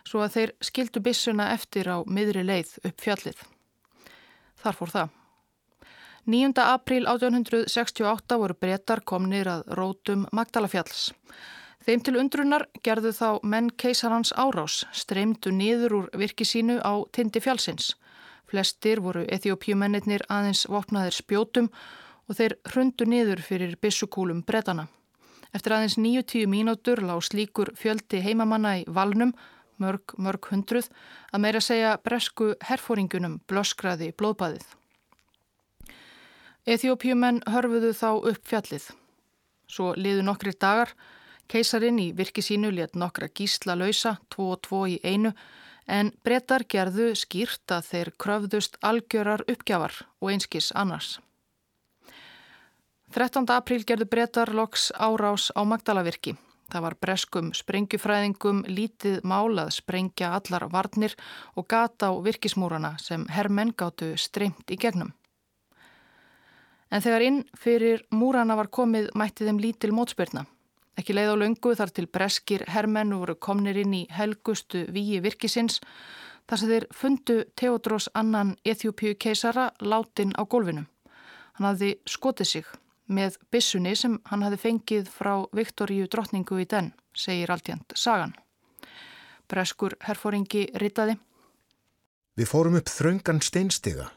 svo 0.09 0.23
að 0.25 0.33
þeir 0.39 0.55
skildu 0.71 1.05
bissuna 1.05 1.51
eftir 1.53 1.85
á 1.85 2.01
miðri 2.09 2.41
leið 2.47 2.73
upp 2.89 3.05
fjallið. 3.05 3.45
Þar 4.59 4.79
fór 4.81 4.95
það. 4.97 5.15
9. 6.29 6.51
apríl 6.65 7.05
1868 7.05 8.41
voru 8.41 8.57
brettar 8.57 9.05
komnir 9.05 9.47
að 9.49 9.69
rótum 9.77 10.25
Magdalafjalls. 10.33 11.11
Þeim 11.85 12.01
til 12.05 12.17
undrunar 12.19 12.65
gerðu 12.83 13.13
þá 13.15 13.39
menn 13.45 13.69
keisarans 13.69 14.33
árás, 14.33 14.83
streymdu 14.91 15.53
niður 15.53 15.95
úr 16.01 16.11
virki 16.17 16.45
sínu 16.45 16.81
á 16.81 17.05
tindi 17.13 17.41
fjallsins. 17.41 17.93
Flestir 18.49 19.01
voru 19.05 19.25
ethiopjumennir 19.29 20.25
aðeins 20.29 20.65
vopnaðir 20.69 21.13
spjótum 21.19 21.69
og 22.29 22.37
þeir 22.37 22.55
hrundu 22.71 23.05
niður 23.05 23.43
fyrir 23.45 23.75
bissukúlum 23.81 24.41
brettana. 24.45 24.87
Eftir 25.53 25.73
aðeins 25.73 25.97
9-10 25.97 26.49
mínútur 26.49 27.01
lág 27.01 27.23
slíkur 27.25 27.73
fjöldi 27.77 28.21
heimamanna 28.21 28.75
í 28.81 28.83
valnum, 28.85 29.33
mörg, 29.81 30.13
mörg 30.17 30.49
hundruð, 30.51 30.89
að 31.33 31.43
meira 31.45 31.61
segja 31.63 31.95
bresku 32.05 32.51
herfóringunum 32.69 33.39
blöskraði 33.49 34.11
blóðbæðið. 34.17 34.67
Eþjópjumenn 36.69 37.41
hörfuðu 37.49 37.95
þá 37.97 38.09
upp 38.29 38.43
fjallið. 38.45 38.89
Svo 39.69 39.93
liðu 39.97 40.25
nokkri 40.25 40.53
dagar, 40.53 40.91
keisarin 41.49 41.97
í 42.01 42.11
virki 42.17 42.43
sínu 42.45 42.69
let 42.75 42.97
nokkra 42.97 43.29
gísla 43.33 43.77
lausa, 43.77 44.17
tvo 44.29 44.51
og 44.53 44.61
tvo 44.67 44.83
í 44.89 44.99
einu, 45.01 45.33
en 45.89 46.11
brettar 46.23 46.65
gerðu 46.69 47.11
skýrt 47.17 47.73
að 47.73 47.87
þeir 47.89 48.11
kröfðust 48.21 48.77
algjörar 48.85 49.43
uppgjafar 49.49 49.95
og 50.21 50.31
einskis 50.33 50.69
annars. 50.77 51.17
13. 53.09 53.49
apríl 53.49 53.81
gerðu 53.89 54.05
brettar 54.05 54.53
loks 54.53 54.91
árás 54.93 55.49
á 55.57 55.65
Magdalavirki. 55.65 56.35
Það 56.69 56.83
var 56.85 56.95
breskum 57.01 57.47
sprengjufræðingum 57.57 58.59
lítið 58.69 59.23
málað 59.25 59.71
sprengja 59.79 60.35
allar 60.37 60.67
varnir 60.69 61.15
og 61.57 61.65
gata 61.65 62.11
á 62.11 62.21
virkismúrana 62.21 62.93
sem 63.01 63.25
herrmenn 63.33 63.73
gáttu 63.73 64.11
streymt 64.13 64.69
í 64.69 64.77
gegnum. 64.77 65.09
En 66.93 67.01
þegar 67.01 67.25
inn 67.25 67.41
fyrir 67.57 68.05
múrana 68.13 68.57
var 68.57 68.69
komið 68.69 69.09
mætti 69.17 69.49
þeim 69.49 69.61
lítil 69.61 69.91
mótspyrna. 69.97 70.45
Ekki 70.99 71.15
leið 71.15 71.29
á 71.31 71.35
löngu 71.39 71.71
þar 71.79 71.93
til 71.95 72.09
breskir 72.11 72.65
hermennu 72.67 73.21
voru 73.21 73.37
komnir 73.39 73.77
inn 73.79 73.93
í 73.95 74.01
helgustu 74.11 74.81
víi 74.91 75.21
virkisins 75.23 75.79
þar 76.49 76.59
sem 76.59 76.71
þeir 76.73 76.87
fundu 76.91 77.37
Theodros 77.55 78.09
annan 78.19 78.57
Eþjópiu 78.67 79.15
keisara 79.15 79.69
látin 79.79 80.35
á 80.35 80.43
gólfinu. 80.43 80.83
Hann 81.55 81.69
hafði 81.69 81.93
skotið 82.03 82.51
sig 82.51 82.69
með 83.07 83.39
bissunni 83.51 83.95
sem 83.95 84.19
hann 84.27 84.43
hafði 84.43 84.61
fengið 84.65 85.09
frá 85.13 85.33
Viktoríu 85.55 86.09
drottningu 86.11 86.59
í 86.59 86.67
den, 86.67 86.91
segir 87.15 87.51
alltjönd 87.53 87.95
sagan. 87.95 88.35
Breskur 89.49 89.95
herfóringi 90.03 90.67
ritaði. 90.83 91.15
Við 92.35 92.47
fórum 92.51 92.75
upp 92.79 92.91
þraungan 92.91 93.39
steinstiga 93.43 94.11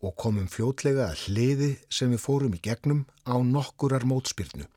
og 0.00 0.14
komum 0.16 0.46
fljótlega 0.48 1.10
að 1.10 1.24
hliði 1.26 1.70
sem 1.92 2.12
við 2.14 2.22
fórum 2.22 2.54
í 2.54 2.62
gegnum 2.62 3.08
á 3.26 3.34
nokkurar 3.42 4.06
mótspyrnu. 4.06 4.70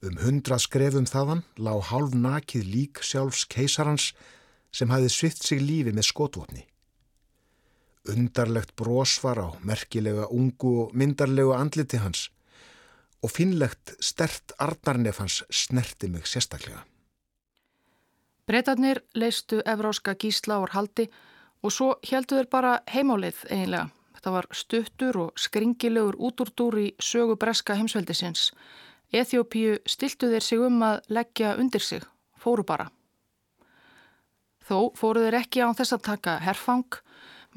Um 0.00 0.16
hundra 0.22 0.56
skrefum 0.58 1.06
þaðan 1.08 1.42
lág 1.60 1.80
hálf 1.90 2.14
nakið 2.16 2.68
lík 2.74 3.02
sjálfs 3.04 3.44
keisarans 3.52 4.12
sem 4.72 4.90
hafi 4.90 5.10
svitt 5.12 5.42
sig 5.44 5.60
lífi 5.60 5.92
með 5.92 6.08
skotvotni. 6.08 6.62
Undarlegt 8.08 8.72
brósvar 8.80 9.42
á 9.44 9.48
merkilega 9.60 10.30
ungu 10.32 10.70
og 10.84 10.94
myndarlegu 10.96 11.52
andliti 11.52 12.00
hans 12.00 12.30
og 13.20 13.34
finnlegt 13.34 13.92
stert 14.00 14.54
ardarnef 14.58 15.20
hans 15.20 15.42
snerti 15.52 16.08
mig 16.08 16.24
sérstaklega. 16.24 16.80
Breytarnir 18.48 19.02
leistu 19.14 19.60
evráska 19.68 20.16
gísla 20.16 20.56
úr 20.62 20.72
haldi 20.72 21.10
Og 21.60 21.72
svo 21.74 21.94
heldu 22.08 22.38
þeir 22.38 22.48
bara 22.52 22.76
heimálið 22.88 23.42
eiginlega. 23.50 23.90
Þetta 24.16 24.32
var 24.34 24.46
stuttur 24.52 25.18
og 25.20 25.40
skringilegur 25.40 26.16
útúrdúr 26.16 26.76
í 26.80 26.86
sögu 27.00 27.36
breska 27.40 27.76
heimsveldisins. 27.76 28.50
Eþjópíu 29.10 29.78
stiltu 29.90 30.28
þeir 30.30 30.44
sig 30.46 30.60
um 30.62 30.82
að 30.86 31.00
leggja 31.10 31.56
undir 31.58 31.82
sig, 31.82 32.04
fóru 32.38 32.62
bara. 32.62 32.90
Þó 34.62 34.92
fóru 34.94 35.24
þeir 35.24 35.40
ekki 35.40 35.64
á 35.66 35.74
þess 35.74 35.96
að 35.96 36.04
taka 36.06 36.36
herfang, 36.44 37.00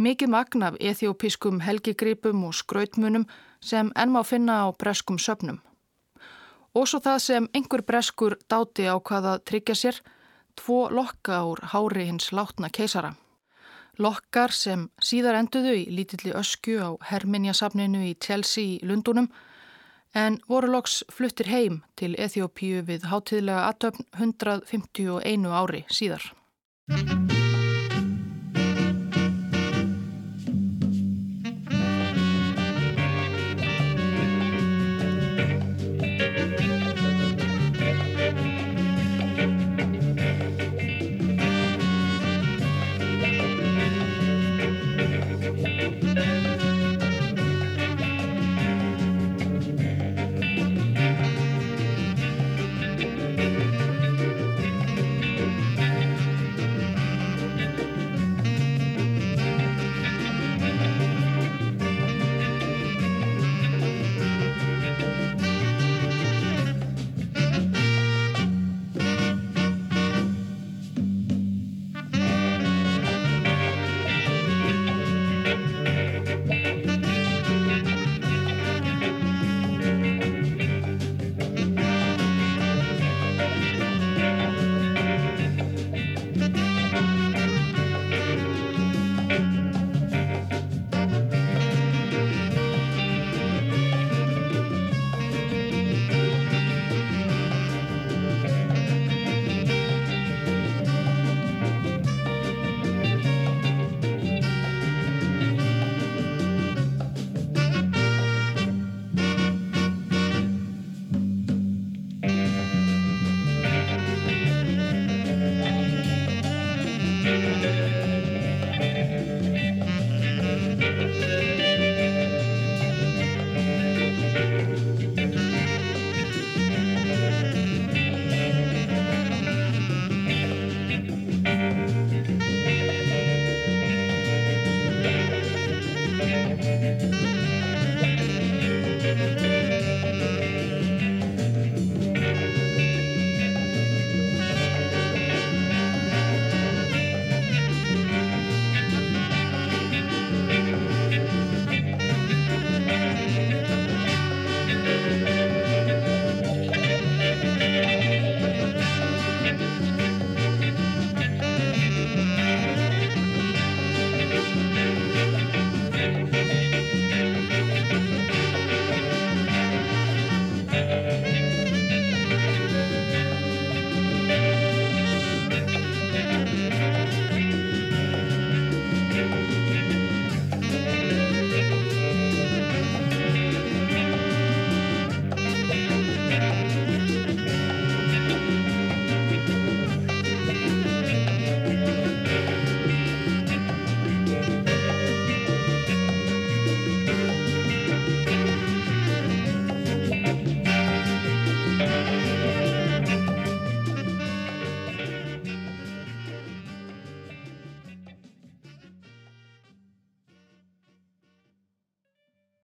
mikið 0.02 0.32
magn 0.34 0.66
af 0.66 0.80
eþjópískum 0.82 1.62
helgigripum 1.62 2.42
og 2.48 2.56
skrautmunum 2.58 3.28
sem 3.62 3.92
ennmá 3.94 4.24
finna 4.26 4.64
á 4.66 4.68
breskum 4.74 5.22
söpnum. 5.22 5.62
Og 6.74 6.90
svo 6.90 6.98
það 7.06 7.20
sem 7.22 7.50
einhver 7.54 7.86
breskur 7.86 8.40
dáti 8.50 8.90
á 8.90 8.98
hvaða 8.98 9.38
tryggja 9.46 9.78
sér, 9.78 10.02
tvo 10.58 10.90
lokka 10.90 11.44
úr 11.46 11.62
hári 11.70 12.08
hins 12.10 12.32
látna 12.34 12.74
keisara. 12.74 13.14
Lokkar 14.02 14.50
sem 14.50 14.88
síðar 14.98 15.38
enduðu 15.38 15.78
í 15.78 15.90
lítilli 15.94 16.34
ösku 16.34 16.80
á 16.82 16.98
Herminjasafninu 17.12 18.08
í 18.10 18.16
Chelsea 18.18 18.80
í 18.80 18.80
Lundunum 18.82 19.30
en 20.14 20.40
voru 20.48 20.72
loks 20.72 21.04
fluttir 21.12 21.50
heim 21.50 21.82
til 22.00 22.14
Eþjópíu 22.16 22.84
við 22.88 23.10
hátíðlega 23.12 23.68
aðtöfn 23.72 24.08
151 24.14 25.50
ári 25.50 25.86
síðar. 25.90 26.32